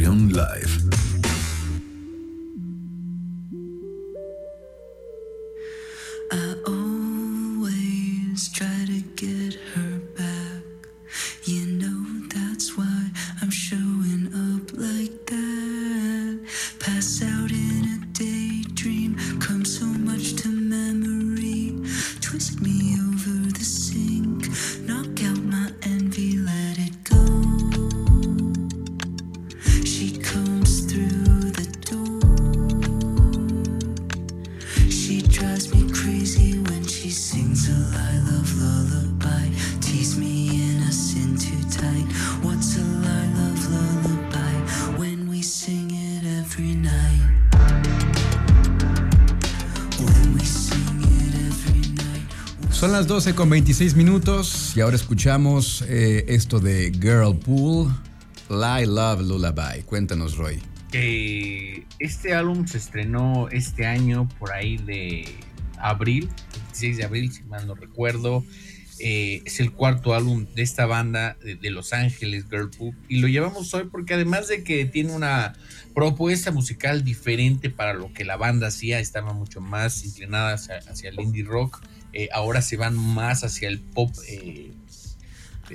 Trion 0.00 0.32
Live. 0.32 0.89
12 53.20 53.34
con 53.34 53.50
26 53.50 53.96
minutos 53.96 54.72
y 54.74 54.80
ahora 54.80 54.96
escuchamos 54.96 55.84
eh, 55.86 56.24
esto 56.28 56.58
de 56.58 56.90
Girl 56.90 57.36
Pool, 57.36 57.94
Lie 58.48 58.86
Love 58.86 59.20
Lullaby. 59.20 59.82
Cuéntanos, 59.84 60.38
Roy. 60.38 60.58
Eh, 60.92 61.84
este 61.98 62.32
álbum 62.32 62.66
se 62.66 62.78
estrenó 62.78 63.50
este 63.50 63.84
año 63.84 64.26
por 64.38 64.52
ahí 64.52 64.78
de 64.78 65.26
abril, 65.78 66.30
26 66.54 66.96
de 66.96 67.04
abril, 67.04 67.30
si 67.30 67.42
mal 67.42 67.66
no 67.66 67.74
recuerdo. 67.74 68.42
Eh, 69.02 69.42
es 69.46 69.60
el 69.60 69.72
cuarto 69.72 70.12
álbum 70.14 70.46
de 70.54 70.62
esta 70.62 70.84
banda 70.84 71.38
de, 71.42 71.70
Los 71.70 71.94
Ángeles, 71.94 72.44
Girlpool, 72.50 72.94
y 73.08 73.16
lo 73.20 73.28
llevamos 73.28 73.72
hoy 73.72 73.84
porque 73.90 74.12
además 74.12 74.48
de 74.48 74.62
que 74.62 74.84
tiene 74.84 75.12
una 75.14 75.54
propuesta 75.94 76.50
musical 76.50 77.02
diferente 77.02 77.70
para 77.70 77.94
lo 77.94 78.12
que 78.12 78.26
la 78.26 78.36
banda 78.36 78.66
hacía, 78.66 79.00
estaba 79.00 79.32
mucho 79.32 79.62
más 79.62 80.04
inclinada 80.04 80.52
hacia, 80.52 81.08
el 81.08 81.18
indie 81.18 81.44
rock, 81.44 81.82
eh, 82.12 82.28
ahora 82.32 82.60
se 82.60 82.76
van 82.76 82.94
más 82.94 83.42
hacia 83.42 83.68
el 83.68 83.80
pop 83.80 84.14
eh, 84.28 84.72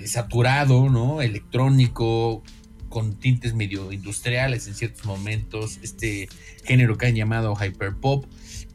saturado, 0.05 0.89
¿no? 0.89 1.23
Electrónico, 1.23 2.43
con 2.89 3.19
tintes 3.19 3.55
medio 3.55 3.91
industriales 3.91 4.67
en 4.67 4.75
ciertos 4.75 5.05
momentos, 5.05 5.79
este 5.81 6.29
género 6.63 6.97
que 6.97 7.07
han 7.07 7.15
llamado 7.15 7.55
hyperpop. 7.55 8.25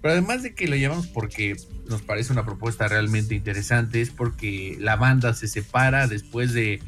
Pero 0.03 0.13
además 0.13 0.43
de 0.43 0.55
que 0.55 0.67
lo 0.67 0.77
llamamos 0.77 1.07
porque 1.07 1.57
nos 1.87 2.03
parece 2.03 2.33
una 2.33 2.45
propuesta 2.45 2.89
realmente 2.89 3.35
interesante, 3.35 4.01
es 4.01 4.11
porque 4.11 4.77
la 4.81 4.97
banda 4.97 5.35
se 5.35 5.49
separa 5.49 6.07
después 6.07 6.53
de 6.53 6.81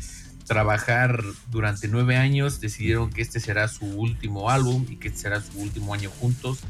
trabajar 0.47 1.23
durante 1.51 1.89
nueve 1.89 2.17
años, 2.17 2.61
decidieron 2.61 3.11
que 3.11 3.23
este 3.23 3.41
será 3.41 3.69
su 3.69 3.87
último 3.87 4.51
álbum 4.51 4.87
y 4.89 4.97
que 4.97 5.09
este 5.09 5.21
será 5.21 5.41
su 5.41 5.59
último 5.59 5.95
año 5.95 6.11
juntos. 6.11 6.61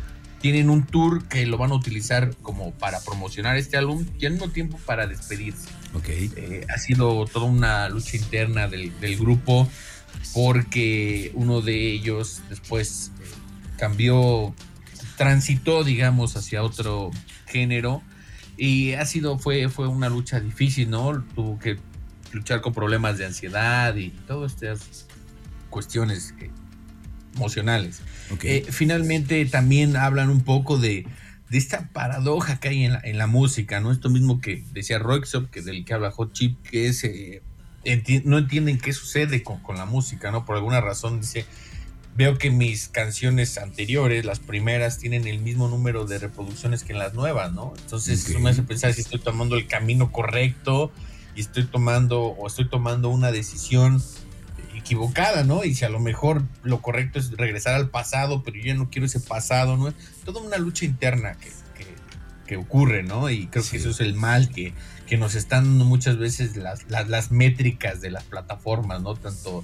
Tienen 0.41 0.71
un 0.71 0.85
tour 0.85 1.29
que 1.29 1.47
lo 1.47 1.57
van 1.57 1.71
a 1.71 1.75
utilizar 1.75 2.35
como 2.43 2.73
para 2.73 3.01
promocionar 3.01 3.57
este 3.57 3.77
álbum 3.77 4.05
y 4.19 4.27
al 4.27 4.33
mismo 4.33 4.49
tiempo 4.51 4.79
para 4.85 5.07
despedirse. 5.07 5.69
Ok. 5.95 6.09
Eh, 6.09 6.67
ha 6.69 6.79
sido 6.79 7.25
toda 7.27 7.47
una 7.47 7.89
lucha 7.89 8.17
interna 8.17 8.67
del, 8.67 8.99
del 9.01 9.17
grupo 9.17 9.69
porque 10.35 11.31
uno 11.35 11.61
de 11.61 11.93
ellos 11.93 12.43
después 12.49 13.13
eh, 13.21 13.25
cambió, 13.79 14.55
transitó, 15.23 15.85
digamos, 15.85 16.37
hacia 16.37 16.63
otro 16.63 17.11
género 17.47 18.03
y 18.57 18.93
ha 18.93 19.07
sido, 19.07 19.39
fue, 19.39 19.69
fue 19.69 19.89
una 19.89 20.09
lucha 20.09 20.41
difícil, 20.41 20.91
¿no? 20.91 21.23
Tuvo 21.35 21.59
que 21.59 21.79
luchar 22.33 22.61
con 22.61 22.73
problemas 22.73 23.19
de 23.19 23.27
ansiedad 23.27 23.95
y 23.97 24.11
todas 24.27 24.53
estas 24.53 25.07
cuestiones 25.71 26.35
emocionales. 27.35 28.01
Ok. 28.31 28.45
Eh, 28.45 28.67
finalmente 28.71 29.45
también 29.47 29.97
hablan 29.97 30.29
un 30.31 30.43
poco 30.43 30.79
de, 30.79 31.07
de 31.49 31.59
esta 31.59 31.89
paradoja 31.93 32.61
que 32.61 32.69
hay 32.69 32.85
en 32.85 32.93
la, 32.93 33.01
en 33.05 33.19
la 33.19 33.27
música, 33.27 33.81
¿no? 33.81 33.91
Esto 33.93 34.11
mismo 34.11 34.41
que 34.41 34.65
decía 34.73 34.99
Roixop, 34.99 35.51
que 35.51 35.63
del 35.63 35.85
que 35.85 35.95
habla 35.95 36.11
Hot 36.11 36.33
Chip, 36.33 36.63
que 36.63 36.89
es 36.89 37.05
eh, 37.05 37.43
enti- 37.85 38.23
no 38.25 38.39
entienden 38.39 38.79
qué 38.79 38.93
sucede 38.93 39.43
con, 39.43 39.61
con 39.61 39.77
la 39.77 39.87
música, 39.87 40.31
¿no? 40.31 40.45
Por 40.45 40.57
alguna 40.57 40.81
razón 40.81 41.21
dice, 41.21 41.47
veo 42.15 42.37
que 42.39 42.51
mis 42.51 42.89
canciones 42.89 43.57
anteriores, 43.59 44.25
las 44.25 44.39
primeras, 44.39 44.99
tienen 44.99 45.27
el 45.27 45.39
mismo 45.41 45.69
número 45.69 46.05
de 46.05 46.19
reproducciones 46.19 46.85
que 46.85 46.93
en 46.93 46.99
las 46.99 47.15
nuevas, 47.15 47.53
¿no? 47.53 47.73
Entonces 47.81 48.23
Ok. 48.25 48.31
eso 48.31 48.39
me 48.41 48.51
hace 48.51 48.63
pensar 48.63 48.93
si 48.93 49.01
estoy 49.01 49.19
tomando 49.21 49.57
el 49.57 49.67
camino 49.67 50.13
correcto 50.13 50.93
y 51.35 51.41
estoy 51.41 51.65
tomando 51.65 52.21
o 52.23 52.47
estoy 52.47 52.69
tomando 52.69 53.09
una 53.09 53.33
decisión 53.33 54.03
equivocada, 54.75 55.45
¿no? 55.45 55.65
Y 55.65 55.75
si 55.75 55.85
a 55.85 55.89
lo 55.89 56.01
mejor 56.01 56.43
lo 56.63 56.81
correcto 56.83 57.19
es 57.19 57.31
regresar 57.33 57.75
al 57.75 57.89
pasado, 57.89 58.43
pero 58.43 58.57
yo 58.59 58.65
ya 58.65 58.75
no 58.75 58.91
quiero 58.91 59.07
ese 59.07 59.21
pasado, 59.21 59.77
¿no? 59.77 59.93
Toda 60.25 60.41
una 60.41 60.59
lucha 60.59 60.85
interna 60.85 61.35
que, 61.35 61.49
que- 61.77 61.95
que 62.47 62.57
ocurre, 62.57 63.03
¿no? 63.03 63.31
Y 63.31 63.47
creo 63.47 63.63
Sí. 63.63 63.73
que 63.73 63.77
eso 63.79 63.91
es 63.91 64.01
el 64.01 64.15
mal 64.15 64.51
que, 64.51 64.75
que 65.07 65.17
nos 65.17 65.35
están 65.35 65.65
dando 65.65 65.85
muchas 65.85 66.19
veces 66.19 66.57
las, 66.57 66.91
las, 66.91 67.09
las 67.09 67.31
métricas 67.31 68.01
de 68.01 68.11
las 68.11 68.25
plataformas, 68.25 69.01
¿no? 69.03 69.15
Tanto 69.15 69.63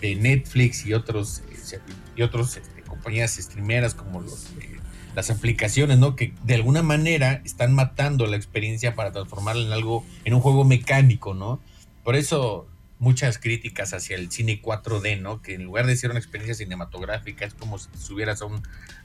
de 0.00 0.14
Netflix 0.16 0.86
y 0.86 0.94
otros 0.94 1.42
se- 1.62 1.80
y 2.16 2.22
otros 2.22 2.56
este, 2.56 2.82
compañías 2.82 3.32
streameras 3.36 3.94
como 3.94 4.20
los 4.20 4.46
eh, 4.60 4.78
las 5.14 5.28
aplicaciones, 5.30 5.98
¿no? 5.98 6.14
Que 6.16 6.32
de 6.44 6.54
alguna 6.54 6.82
manera 6.82 7.42
están 7.44 7.74
matando 7.74 8.26
la 8.26 8.36
experiencia 8.36 8.94
para 8.94 9.10
transformarla 9.12 9.66
en 9.66 9.72
algo, 9.72 10.04
en 10.24 10.34
un 10.34 10.40
juego 10.40 10.64
mecánico, 10.64 11.34
¿no? 11.34 11.60
Por 12.04 12.14
eso 12.16 12.68
muchas 13.00 13.38
críticas 13.38 13.92
hacia 13.94 14.14
el 14.16 14.30
cine 14.30 14.60
4D, 14.62 15.20
¿no? 15.20 15.42
Que 15.42 15.54
en 15.54 15.64
lugar 15.64 15.86
de 15.86 15.96
ser 15.96 16.10
una 16.10 16.18
experiencia 16.20 16.54
cinematográfica 16.54 17.44
es 17.44 17.54
como 17.54 17.78
si 17.78 17.88
te 17.88 17.98
subieras 17.98 18.40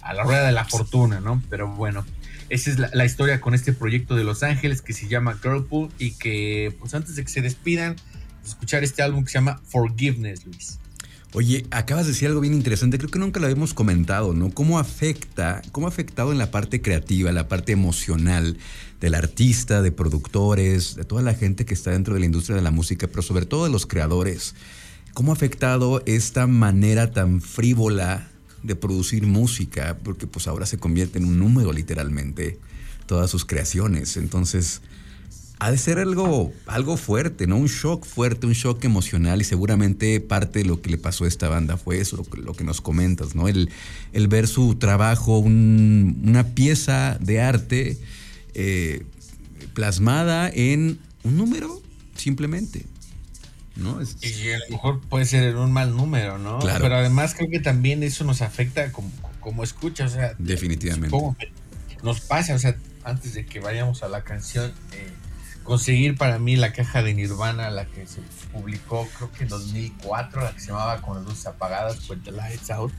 a 0.01 0.13
la 0.13 0.23
rueda 0.23 0.45
de 0.45 0.51
la 0.51 0.65
fortuna, 0.65 1.21
¿no? 1.21 1.41
Pero 1.49 1.69
bueno, 1.73 2.05
esa 2.49 2.69
es 2.69 2.77
la, 2.77 2.89
la 2.93 3.05
historia 3.05 3.41
con 3.41 3.55
este 3.55 3.73
proyecto 3.73 4.15
de 4.15 4.23
Los 4.25 4.43
Ángeles 4.43 4.81
que 4.83 4.93
se 4.93 5.07
llama 5.07 5.39
Girlpool 5.41 5.89
y 5.97 6.11
que, 6.11 6.75
pues 6.79 6.93
antes 6.93 7.15
de 7.15 7.23
que 7.23 7.29
se 7.29 7.41
despidan, 7.41 7.95
escuchar 8.45 8.83
este 8.83 9.01
álbum 9.01 9.23
que 9.23 9.29
se 9.31 9.35
llama 9.39 9.59
Forgiveness, 9.65 10.45
Luis. 10.45 10.77
Oye, 11.35 11.65
acabas 11.69 12.05
de 12.05 12.13
decir 12.13 12.29
algo 12.29 12.39
bien 12.39 12.53
interesante, 12.53 12.97
creo 12.97 13.11
que 13.11 13.19
nunca 13.19 13.41
lo 13.41 13.47
habíamos 13.47 13.73
comentado, 13.73 14.33
¿no? 14.33 14.51
¿Cómo 14.51 14.79
afecta, 14.79 15.61
cómo 15.73 15.85
ha 15.85 15.89
afectado 15.89 16.31
en 16.31 16.37
la 16.37 16.49
parte 16.49 16.81
creativa, 16.81 17.29
la 17.33 17.49
parte 17.49 17.73
emocional 17.73 18.57
del 19.01 19.15
artista, 19.15 19.81
de 19.81 19.91
productores, 19.91 20.95
de 20.95 21.03
toda 21.03 21.21
la 21.21 21.33
gente 21.33 21.65
que 21.65 21.73
está 21.73 21.91
dentro 21.91 22.13
de 22.13 22.21
la 22.21 22.25
industria 22.25 22.55
de 22.55 22.61
la 22.61 22.71
música, 22.71 23.07
pero 23.07 23.21
sobre 23.21 23.45
todo 23.45 23.65
de 23.65 23.69
los 23.69 23.85
creadores? 23.85 24.55
¿Cómo 25.13 25.33
ha 25.33 25.35
afectado 25.35 26.01
esta 26.05 26.47
manera 26.47 27.11
tan 27.11 27.41
frívola 27.41 28.29
de 28.63 28.77
producir 28.77 29.27
música? 29.27 29.97
Porque 30.05 30.27
pues 30.27 30.47
ahora 30.47 30.65
se 30.65 30.77
convierte 30.77 31.19
en 31.19 31.25
un 31.25 31.37
número 31.37 31.73
literalmente 31.73 32.59
todas 33.07 33.29
sus 33.29 33.43
creaciones. 33.43 34.15
Entonces, 34.15 34.81
ha 35.59 35.71
de 35.71 35.77
ser 35.77 35.99
algo, 35.99 36.51
algo 36.67 36.97
fuerte, 36.97 37.47
¿no? 37.47 37.55
Un 37.57 37.67
shock 37.67 38.05
fuerte, 38.05 38.45
un 38.45 38.53
shock 38.53 38.83
emocional 38.83 39.39
y 39.41 39.43
seguramente 39.45 40.19
parte 40.19 40.59
de 40.59 40.65
lo 40.65 40.81
que 40.81 40.89
le 40.89 40.97
pasó 40.97 41.23
a 41.23 41.27
esta 41.27 41.47
banda 41.49 41.77
fue 41.77 41.99
eso, 41.99 42.17
lo 42.17 42.23
que, 42.23 42.41
lo 42.41 42.53
que 42.53 42.63
nos 42.65 42.81
comentas, 42.81 43.35
¿no? 43.35 43.47
El, 43.47 43.69
el 44.11 44.27
ver 44.27 44.47
su 44.47 44.75
trabajo, 44.75 45.39
un- 45.39 46.21
una 46.25 46.47
pieza 46.55 47.17
de 47.21 47.41
arte 47.41 47.97
eh, 48.53 49.05
plasmada 49.73 50.49
en 50.53 50.99
un 51.23 51.37
número, 51.37 51.81
simplemente, 52.15 52.85
¿no? 53.75 54.01
Es- 54.01 54.17
Y 54.21 54.51
a 54.51 54.59
lo 54.59 54.65
mejor 54.71 55.01
puede 55.01 55.25
ser 55.25 55.43
en 55.45 55.57
un 55.57 55.71
mal 55.71 55.95
número, 55.95 56.37
¿no? 56.37 56.59
Claro. 56.59 56.83
Pero 56.83 56.95
además 56.95 57.33
creo 57.35 57.49
que 57.49 57.59
también 57.59 58.03
eso 58.03 58.23
nos 58.23 58.41
afecta 58.41 58.91
como, 58.91 59.09
como 59.39 59.63
escucha, 59.63 60.05
o 60.05 60.09
sea, 60.09 60.35
Definitivamente. 60.37 61.09
supongo 61.09 61.35
que 61.39 61.51
nos 62.03 62.19
pasa, 62.21 62.55
o 62.55 62.59
sea, 62.59 62.75
antes 63.03 63.33
de 63.33 63.45
que 63.45 63.59
vayamos 63.59 64.03
a 64.03 64.07
la 64.09 64.23
canción, 64.23 64.71
eh, 64.93 65.09
conseguir 65.65 66.15
para 66.15 66.39
mí 66.39 66.55
la 66.55 66.71
caja 66.71 67.03
de 67.03 67.13
Nirvana, 67.13 67.69
la 67.69 67.85
que 67.85 68.07
se 68.07 68.21
publicó 68.53 69.05
creo 69.17 69.31
que 69.33 69.43
en 69.43 69.49
2004, 69.49 70.41
la 70.41 70.53
que 70.53 70.61
se 70.61 70.67
llamaba 70.67 71.01
Con 71.01 71.17
las 71.17 71.25
luces 71.25 71.45
apagadas, 71.47 72.09
With 72.09 72.19
the 72.23 72.31
Lights 72.31 72.69
Out. 72.71 72.93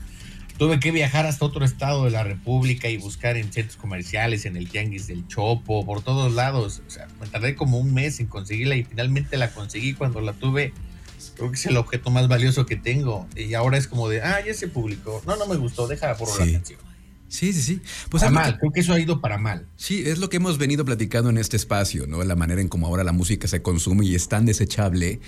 Tuve 0.59 0.79
que 0.79 0.91
viajar 0.91 1.25
hasta 1.27 1.45
otro 1.45 1.63
estado 1.65 2.05
de 2.05 2.11
la 2.11 2.23
República 2.23 2.89
y 2.89 2.97
buscar 2.97 3.37
en 3.37 3.51
centros 3.53 3.77
comerciales, 3.77 4.45
en 4.45 4.57
el 4.57 4.69
Tianguis 4.69 5.07
del 5.07 5.27
Chopo, 5.27 5.85
por 5.85 6.01
todos 6.01 6.33
lados. 6.33 6.81
O 6.85 6.89
sea, 6.89 7.07
me 7.21 7.27
tardé 7.27 7.55
como 7.55 7.77
un 7.77 7.93
mes 7.93 8.19
en 8.19 8.25
conseguirla 8.27 8.75
y 8.75 8.83
finalmente 8.83 9.37
la 9.37 9.51
conseguí 9.51 9.93
cuando 9.93 10.19
la 10.19 10.33
tuve. 10.33 10.73
Creo 11.35 11.51
que 11.51 11.57
es 11.57 11.65
el 11.67 11.77
objeto 11.77 12.09
más 12.09 12.27
valioso 12.27 12.65
que 12.65 12.75
tengo. 12.75 13.27
Y 13.35 13.53
ahora 13.53 13.77
es 13.77 13.87
como 13.87 14.09
de, 14.09 14.23
ah, 14.23 14.43
ya 14.45 14.53
se 14.55 14.67
publicó. 14.67 15.21
No, 15.27 15.35
no 15.35 15.45
me 15.45 15.55
gustó, 15.57 15.87
deja 15.87 16.15
Sí. 16.15 16.23
la 16.45 16.51
canción. 16.53 16.79
Sí, 17.29 17.51
sí, 17.53 17.61
sí. 17.61 17.81
Pues 18.09 18.21
para 18.23 18.31
mal, 18.31 18.53
que- 18.53 18.59
creo 18.59 18.71
que 18.71 18.79
eso 18.79 18.93
ha 18.93 18.99
ido 18.99 19.19
para 19.21 19.37
mal. 19.37 19.67
Sí, 19.75 20.03
es 20.05 20.17
lo 20.19 20.29
que 20.29 20.37
hemos 20.37 20.57
venido 20.57 20.85
platicando 20.85 21.29
en 21.29 21.37
este 21.37 21.57
espacio, 21.57 22.07
¿no? 22.07 22.23
La 22.23 22.35
manera 22.35 22.61
en 22.61 22.69
cómo 22.69 22.87
ahora 22.87 23.03
la 23.03 23.11
música 23.11 23.47
se 23.47 23.61
consume 23.61 24.05
y 24.05 24.15
es 24.15 24.27
tan 24.29 24.45
desechable 24.45 25.19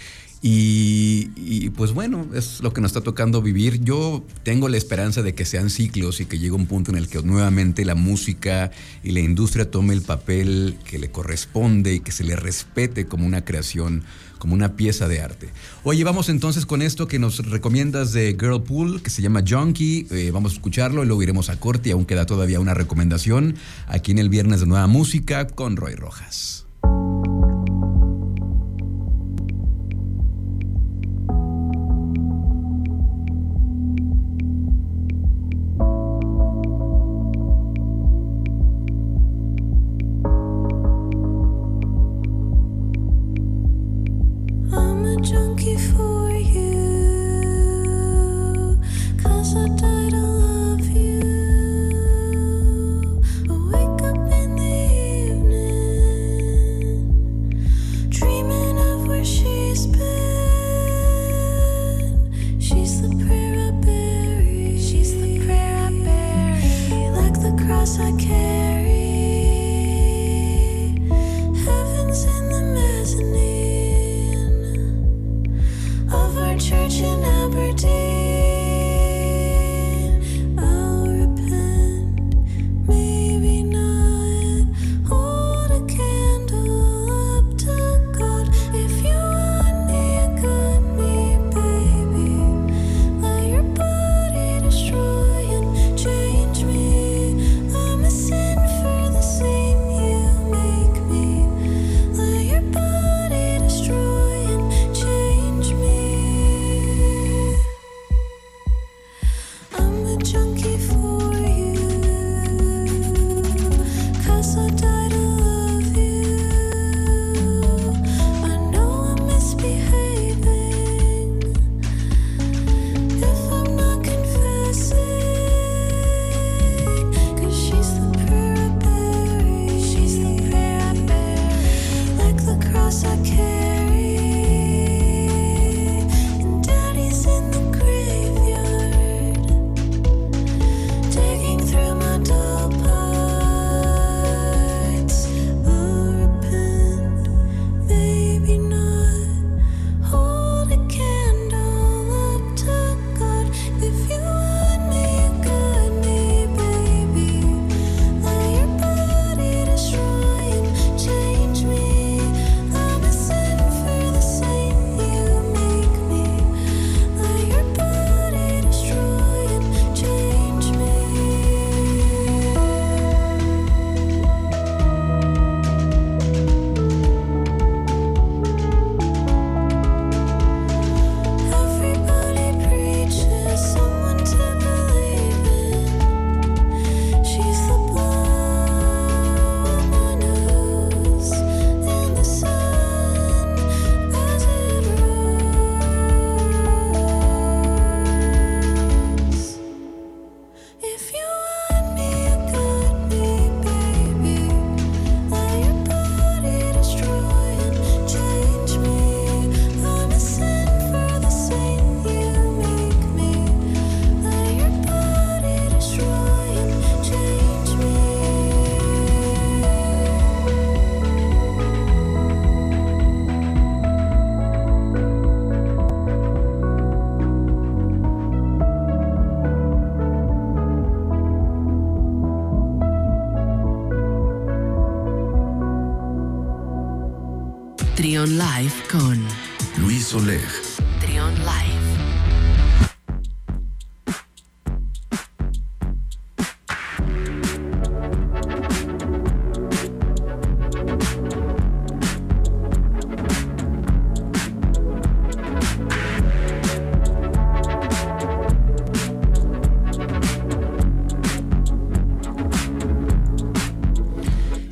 Y, 0.41 1.31
y, 1.35 1.69
pues 1.71 1.91
bueno, 1.91 2.25
es 2.33 2.61
lo 2.61 2.71
que 2.71 2.79
nos 2.79 2.91
está 2.91 3.01
tocando 3.01 3.41
vivir. 3.41 3.83
Yo 3.83 4.25
tengo 4.43 4.69
la 4.69 4.77
esperanza 4.77 5.21
de 5.21 5.35
que 5.35 5.43
sean 5.43 5.69
ciclos 5.69 6.21
y 6.21 6.27
que 6.27 6.39
llegue 6.39 6.53
un 6.53 6.65
punto 6.65 6.91
en 6.91 6.97
el 6.97 7.09
que 7.09 7.21
nuevamente 7.21 7.83
la 7.83 7.95
música 7.95 8.71
y 9.03 9.11
la 9.11 9.19
industria 9.19 9.69
tome 9.69 9.93
el 9.93 10.01
papel 10.01 10.77
que 10.85 10.97
le 10.97 11.11
corresponde 11.11 11.95
y 11.95 11.99
que 11.99 12.13
se 12.13 12.23
le 12.23 12.37
respete 12.37 13.05
como 13.05 13.25
una 13.25 13.43
creación, 13.43 14.05
como 14.39 14.55
una 14.55 14.75
pieza 14.75 15.07
de 15.07 15.21
arte. 15.21 15.49
Oye, 15.83 16.03
vamos 16.03 16.29
entonces 16.29 16.65
con 16.65 16.81
esto 16.81 17.07
que 17.07 17.19
nos 17.19 17.45
recomiendas 17.45 18.11
de 18.13 18.35
Girl 18.39 18.63
Pool, 18.63 19.03
que 19.03 19.11
se 19.11 19.21
llama 19.21 19.43
Junkie. 19.47 20.07
Eh, 20.09 20.31
vamos 20.33 20.53
a 20.53 20.55
escucharlo 20.55 21.03
y 21.03 21.05
luego 21.05 21.21
iremos 21.21 21.49
a 21.49 21.59
corte 21.59 21.89
y 21.89 21.91
aún 21.91 22.05
queda 22.05 22.25
todavía 22.25 22.59
una 22.59 22.73
recomendación 22.73 23.55
aquí 23.87 24.11
en 24.11 24.17
el 24.17 24.29
Viernes 24.29 24.61
de 24.61 24.65
Nueva 24.65 24.87
Música 24.87 25.45
con 25.45 25.75
Roy 25.75 25.93
Rojas. 25.93 26.68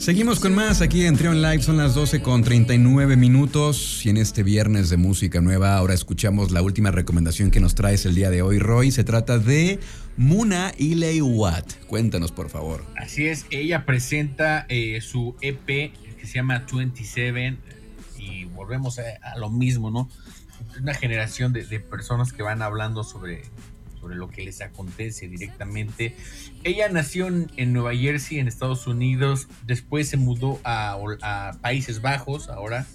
Seguimos 0.07 0.39
con 0.39 0.55
más 0.55 0.79
aquí 0.79 1.05
en 1.05 1.17
Trion 1.17 1.41
Live, 1.41 1.63
son 1.63 1.75
las 1.75 1.93
12 1.93 2.21
con 2.21 2.41
39 2.41 3.17
minutos 3.17 4.05
y 4.05 4.09
en 4.09 4.15
este 4.15 4.41
viernes 4.41 4.89
de 4.89 4.95
música 4.95 5.41
nueva 5.41 5.75
ahora 5.75 5.93
escuchamos 5.93 6.51
la 6.51 6.61
última 6.61 6.91
recomendación 6.91 7.51
que 7.51 7.59
nos 7.59 7.75
traes 7.75 8.05
el 8.05 8.15
día 8.15 8.29
de 8.29 8.41
hoy, 8.41 8.57
Roy. 8.57 8.91
Se 8.91 9.03
trata 9.03 9.37
de 9.37 9.81
Muna 10.15 10.71
Iley 10.77 11.19
Watt. 11.19 11.73
Cuéntanos, 11.87 12.31
por 12.31 12.49
favor. 12.49 12.85
Así 12.95 13.27
es, 13.27 13.47
ella 13.49 13.85
presenta 13.85 14.65
eh, 14.69 15.01
su 15.01 15.35
EP 15.41 15.65
que 15.65 16.25
se 16.25 16.35
llama 16.35 16.65
27 16.73 17.57
y 18.17 18.45
volvemos 18.45 18.99
a, 18.99 19.37
lo 19.37 19.49
mismo, 19.49 19.91
¿no? 19.91 20.09
Una 20.81 20.93
generación 20.93 21.51
de 21.51 21.81
personas 21.81 22.31
que 22.31 22.43
van 22.43 22.61
hablando 22.61 23.03
sobre, 23.03 23.43
sobre 23.99 24.15
lo 24.15 24.29
que 24.29 24.43
les 24.43 24.61
acontece 24.61 25.27
directamente. 25.27 26.15
Ella 26.63 26.89
nació 26.89 27.27
en, 27.27 27.73
Nueva 27.73 27.95
Jersey, 27.95 28.39
en 28.39 28.47
Estados 28.47 28.87
Unidos, 28.87 29.47
después 29.65 30.07
se 30.09 30.17
mudó 30.17 30.59
a, 30.63 30.97
a 31.21 31.57
Países 31.61 32.01
Bajos, 32.01 32.49
ahora, 32.49 32.85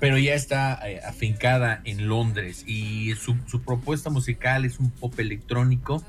pero 0.00 0.18
ya 0.18 0.34
está 0.34 0.78
eh, 0.88 1.00
afincada 1.06 1.80
en 1.84 2.06
Londres 2.08 2.64
y 2.66 3.14
su, 3.14 3.36
su 3.46 3.62
propuesta 3.62 4.10
musical 4.10 4.64
es 4.64 4.78
un 4.78 4.90
pop 4.90 5.18
electrónico. 5.18 6.04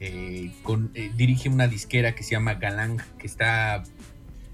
eh, 0.00 0.50
con, 0.62 0.90
eh, 0.94 1.10
dirige 1.14 1.50
una 1.50 1.68
disquera 1.68 2.14
que 2.14 2.22
se 2.22 2.30
llama 2.30 2.54
Galang, 2.54 3.02
que 3.18 3.26
está 3.26 3.82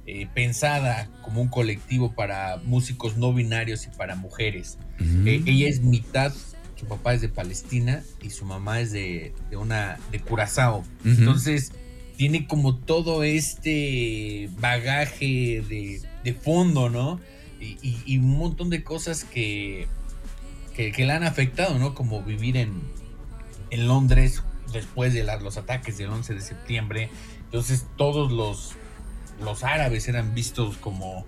eh, 0.09 0.27
pensada 0.35 1.09
como 1.23 1.41
un 1.41 1.49
colectivo 1.49 2.13
para 2.15 2.59
músicos 2.65 3.17
no 3.17 3.33
binarios 3.33 3.87
y 3.87 3.91
para 3.97 4.15
mujeres. 4.17 4.79
Eh, 5.01 5.43
ella 5.47 5.69
es 5.69 5.81
mitad, 5.83 6.33
su 6.77 6.87
papá 6.87 7.15
es 7.15 7.21
de 7.23 7.29
Palestina 7.29 8.03
y 8.23 8.31
su 8.31 8.45
mamá 8.45 8.81
es 8.81 8.93
de, 8.93 9.33
de 9.51 9.57
una 9.57 9.99
de 10.13 10.21
Curazao. 10.21 10.85
Entonces 11.05 11.73
tiene 12.17 12.47
como 12.47 12.77
todo 12.77 13.23
este 13.25 14.51
bagaje 14.59 15.63
de, 15.69 16.03
de 16.25 16.35
fondo, 16.35 16.89
¿no? 16.89 17.21
Y, 17.61 17.79
y- 17.83 18.03
y 18.07 18.19
un 18.19 18.37
montón 18.39 18.69
de 18.71 18.83
cosas 18.85 19.25
que, 19.25 19.87
que, 20.75 20.93
que 20.93 21.05
la 21.07 21.17
han 21.17 21.25
afectado, 21.25 21.79
¿no? 21.79 21.95
Como 21.95 22.23
vivir 22.23 22.57
en, 22.57 22.73
en 23.71 23.87
Londres 23.89 24.43
después 24.73 25.15
de 25.15 25.25
los 25.25 25.57
ataques 25.57 25.97
del 25.99 26.11
11 26.11 26.35
de 26.35 26.41
septiembre. 26.43 27.09
Entonces 27.45 27.87
todos 27.97 28.31
los, 28.33 28.73
los 29.43 29.65
árabes 29.65 30.09
eran 30.09 30.35
vistos 30.35 30.77
como 30.77 31.25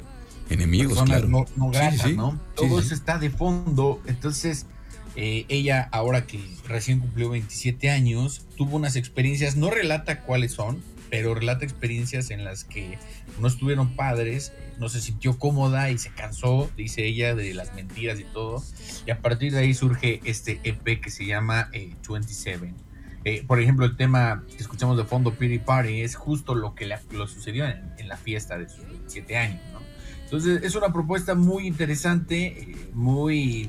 Enemigos, 0.51 1.03
claro. 1.03 1.29
no, 1.29 1.45
no 1.57 1.67
Sí, 1.73 1.79
gratas, 1.79 2.01
sí, 2.03 2.17
¿no? 2.17 2.33
sí, 2.33 2.39
Todo 2.57 2.81
eso 2.81 2.95
está 2.95 3.19
de 3.19 3.29
fondo. 3.31 4.01
Entonces, 4.07 4.67
eh, 5.21 5.47
ella, 5.49 5.89
ahora 5.91 6.29
que 6.29 6.39
recién 6.69 7.01
cumplió 7.01 7.31
27 7.31 7.91
años, 7.91 8.47
tuvo 8.57 8.77
unas 8.77 8.95
experiencias, 8.95 9.57
no 9.57 9.69
relata 9.69 10.21
cuáles 10.21 10.53
son, 10.53 10.81
pero 11.11 11.35
relata 11.35 11.65
experiencias 11.65 12.31
en 12.31 12.45
las 12.45 12.63
que 12.63 13.01
no 13.41 13.49
estuvieron 13.49 13.97
padres, 13.97 14.53
no 14.79 14.89
se 14.89 15.01
sintió 15.01 15.37
cómoda 15.37 15.91
y 15.91 15.99
se 15.99 16.11
cansó, 16.11 16.71
dice 16.77 17.05
ella, 17.05 17.35
de 17.35 17.53
las 17.53 17.75
mentiras 17.75 18.21
y 18.21 18.25
todo. 18.33 18.63
Y 19.09 19.11
a 19.11 19.21
partir 19.21 19.51
de 19.51 19.59
ahí 19.59 19.75
surge 19.75 20.21
este 20.23 20.61
EP 20.63 21.01
que 21.01 21.11
se 21.11 21.27
llama 21.27 21.69
eh, 21.73 21.97
27. 22.09 22.73
Eh, 23.25 23.43
por 23.45 23.61
ejemplo, 23.61 23.87
el 23.87 23.97
tema 23.97 24.45
que 24.49 24.63
escuchamos 24.63 24.97
de 24.97 25.05
fondo, 25.05 25.35
Pretty 25.35 25.59
Party, 25.59 26.03
es 26.03 26.15
justo 26.15 26.55
lo 26.55 26.77
que 26.77 26.87
le 26.87 26.97
lo 27.11 27.27
sucedió 27.27 27.67
en, 27.67 27.93
en 27.99 28.07
la 28.07 28.17
fiesta 28.17 28.57
de 28.57 28.69
sus 28.69 28.87
27 28.87 29.37
años, 29.37 29.61
¿no? 29.73 29.81
Entonces 30.23 30.63
es 30.63 30.77
una 30.77 30.93
propuesta 30.93 31.35
muy 31.35 31.67
interesante, 31.67 32.47
eh, 32.47 32.77
muy, 32.93 33.69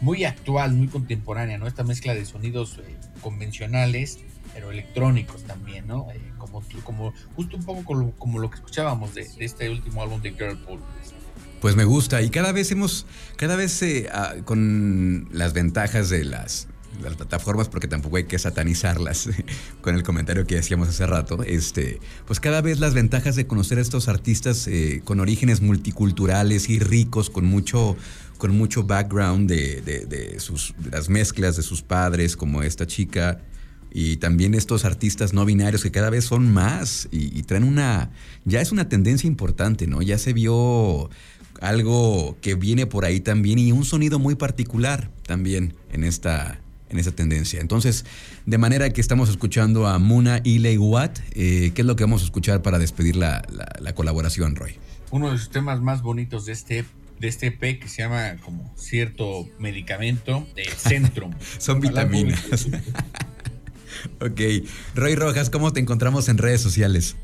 muy 0.00 0.24
actual, 0.24 0.72
muy 0.72 0.88
contemporánea, 0.88 1.58
¿no? 1.58 1.66
Esta 1.66 1.84
mezcla 1.84 2.14
de 2.14 2.24
sonidos 2.24 2.78
eh, 2.78 2.96
convencionales, 3.22 4.18
pero 4.54 4.70
electrónicos 4.70 5.42
también, 5.44 5.86
¿no? 5.86 6.08
Eh, 6.12 6.20
como, 6.38 6.62
como 6.84 7.14
justo 7.34 7.56
un 7.56 7.64
poco 7.64 8.14
como, 8.18 8.38
lo 8.38 8.50
que 8.50 8.56
escuchábamos 8.56 9.14
de, 9.14 9.26
este 9.38 9.70
último 9.70 10.02
álbum 10.02 10.20
de 10.20 10.32
Girl 10.32 10.58
Pool. 10.58 10.80
Pues 11.60 11.74
me 11.74 11.84
gusta 11.84 12.22
y 12.22 12.30
cada 12.30 12.52
vez 12.52 12.70
hemos, 12.70 13.06
cada 13.36 13.56
vez 13.56 13.82
eh, 13.82 14.08
ah, 14.12 14.34
con 14.44 15.28
las 15.32 15.54
ventajas 15.54 16.10
de 16.10 16.24
las, 16.24 16.68
las 17.02 17.16
plataformas, 17.16 17.68
porque 17.68 17.88
tampoco 17.88 18.18
hay 18.18 18.24
que 18.24 18.38
satanizarlas, 18.38 19.30
con 19.80 19.94
el 19.94 20.02
comentario 20.02 20.46
que 20.46 20.58
hacíamos 20.58 20.88
hace 20.88 21.06
rato, 21.06 21.42
este, 21.42 21.98
pues 22.26 22.38
cada 22.38 22.60
vez 22.60 22.78
las 22.78 22.92
ventajas 22.92 23.34
de 23.36 23.46
conocer 23.46 23.78
a 23.78 23.80
estos 23.80 24.08
artistas 24.08 24.68
con 25.04 25.20
orígenes 25.20 25.62
multiculturales 25.62 26.68
y 26.68 26.78
ricos, 26.78 27.30
con 27.30 27.46
mucho, 27.46 27.96
con 28.36 28.56
mucho 28.56 28.84
background 28.84 29.48
de, 29.48 29.80
de- 29.80 30.06
de 30.06 30.40
sus, 30.40 30.74
las 30.90 31.08
mezclas 31.08 31.56
de 31.56 31.62
sus 31.62 31.82
padres, 31.82 32.36
como 32.36 32.62
esta 32.62 32.86
chica, 32.86 33.40
y 33.92 34.16
también 34.18 34.54
estos 34.54 34.84
artistas 34.84 35.32
no 35.32 35.44
binarios 35.44 35.82
que 35.82 35.90
cada 35.90 36.10
vez 36.10 36.24
son 36.26 36.52
más 36.52 37.08
y, 37.10 37.38
y 37.38 37.42
traen 37.44 37.64
una, 37.64 38.10
ya 38.44 38.60
es 38.60 38.70
una 38.72 38.88
tendencia 38.88 39.26
importante, 39.26 39.86
¿no? 39.86 40.02
Ya 40.02 40.18
se 40.18 40.32
vio 40.34 41.08
algo 41.60 42.36
que 42.42 42.54
viene 42.54 42.86
por 42.86 43.04
ahí 43.06 43.20
también 43.20 43.58
y 43.58 43.72
un 43.72 43.84
sonido 43.84 44.18
muy 44.18 44.34
particular 44.34 45.10
también 45.26 45.74
en 45.90 46.04
esta, 46.04 46.60
en 46.90 46.98
esta 46.98 47.12
tendencia. 47.12 47.60
Entonces, 47.60 48.04
de 48.44 48.58
manera 48.58 48.90
que 48.90 49.00
estamos 49.00 49.30
escuchando 49.30 49.86
a 49.86 49.98
Muna 49.98 50.40
Iley 50.44 50.76
Watt, 50.76 51.18
eh, 51.32 51.72
¿qué 51.74 51.80
es 51.82 51.86
lo 51.86 51.96
que 51.96 52.04
vamos 52.04 52.20
a 52.20 52.26
escuchar 52.26 52.60
para 52.60 52.78
despedir 52.78 53.16
la, 53.16 53.42
la- 53.50 53.72
la 53.80 53.94
colaboración, 53.94 54.56
Roy? 54.56 54.74
Uno 55.10 55.30
de 55.32 55.38
sus 55.38 55.48
temas 55.48 55.80
más 55.80 56.02
bonitos 56.02 56.44
de 56.44 56.52
este, 56.52 56.84
de 57.18 57.28
este 57.28 57.48
EP 57.48 57.80
que 57.80 57.88
se 57.88 58.02
llama 58.02 58.36
como 58.44 58.72
cierto 58.76 59.48
medicamento 59.58 60.46
de 60.54 60.64
Centrum. 60.64 61.32
Son 61.58 61.80
vitaminas. 61.80 62.44
ok. 64.20 64.40
Roy 64.94 65.14
Rojas, 65.14 65.50
¿cómo 65.50 65.72
te 65.72 65.80
encontramos 65.80 66.28
en 66.28 66.38
redes 66.38 66.60
sociales? 66.60 67.16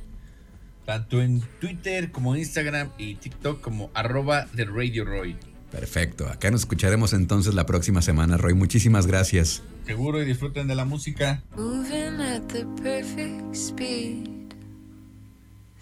tanto 0.84 1.22
en 1.22 1.42
Twitter 1.60 2.10
como 2.10 2.36
Instagram 2.36 2.90
y 2.98 3.14
TikTok 3.14 3.60
como 3.60 3.90
arroba 3.94 4.46
de 4.52 4.64
Radio 4.64 5.04
Roy. 5.04 5.36
Perfecto. 5.70 6.28
Acá 6.28 6.50
nos 6.50 6.62
escucharemos 6.62 7.14
entonces 7.14 7.54
la 7.54 7.64
próxima 7.64 8.02
semana, 8.02 8.36
Roy. 8.36 8.54
Muchísimas 8.54 9.06
gracias. 9.06 9.62
Seguro 9.86 10.22
y 10.22 10.26
disfruten 10.26 10.68
de 10.68 10.74
la 10.74 10.84
música. 10.84 11.42
Moving 11.56 12.20
at 12.20 12.42
the 12.48 12.66
perfect 12.82 13.54
speed. 13.54 14.52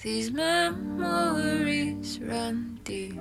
These 0.00 0.30
memories 0.30 2.20
run 2.20 2.78
deep. 2.84 3.20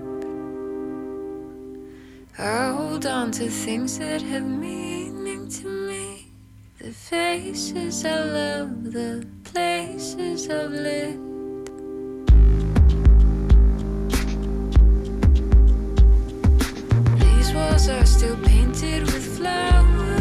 I 2.42 2.72
hold 2.72 3.06
on 3.06 3.32
to 3.32 3.50
things 3.50 4.00
that 4.00 4.22
have 4.22 4.46
meaning 4.46 5.50
to 5.50 5.68
me. 5.68 6.32
The 6.78 6.94
faces 6.94 8.06
I 8.06 8.24
love, 8.24 8.94
the 8.94 9.28
places 9.44 10.50
I've 10.50 10.72
lived. 10.72 11.20
These 17.20 17.54
walls 17.54 17.90
are 17.90 18.06
still 18.06 18.38
painted 18.38 19.02
with 19.02 19.38
flowers 19.38 20.19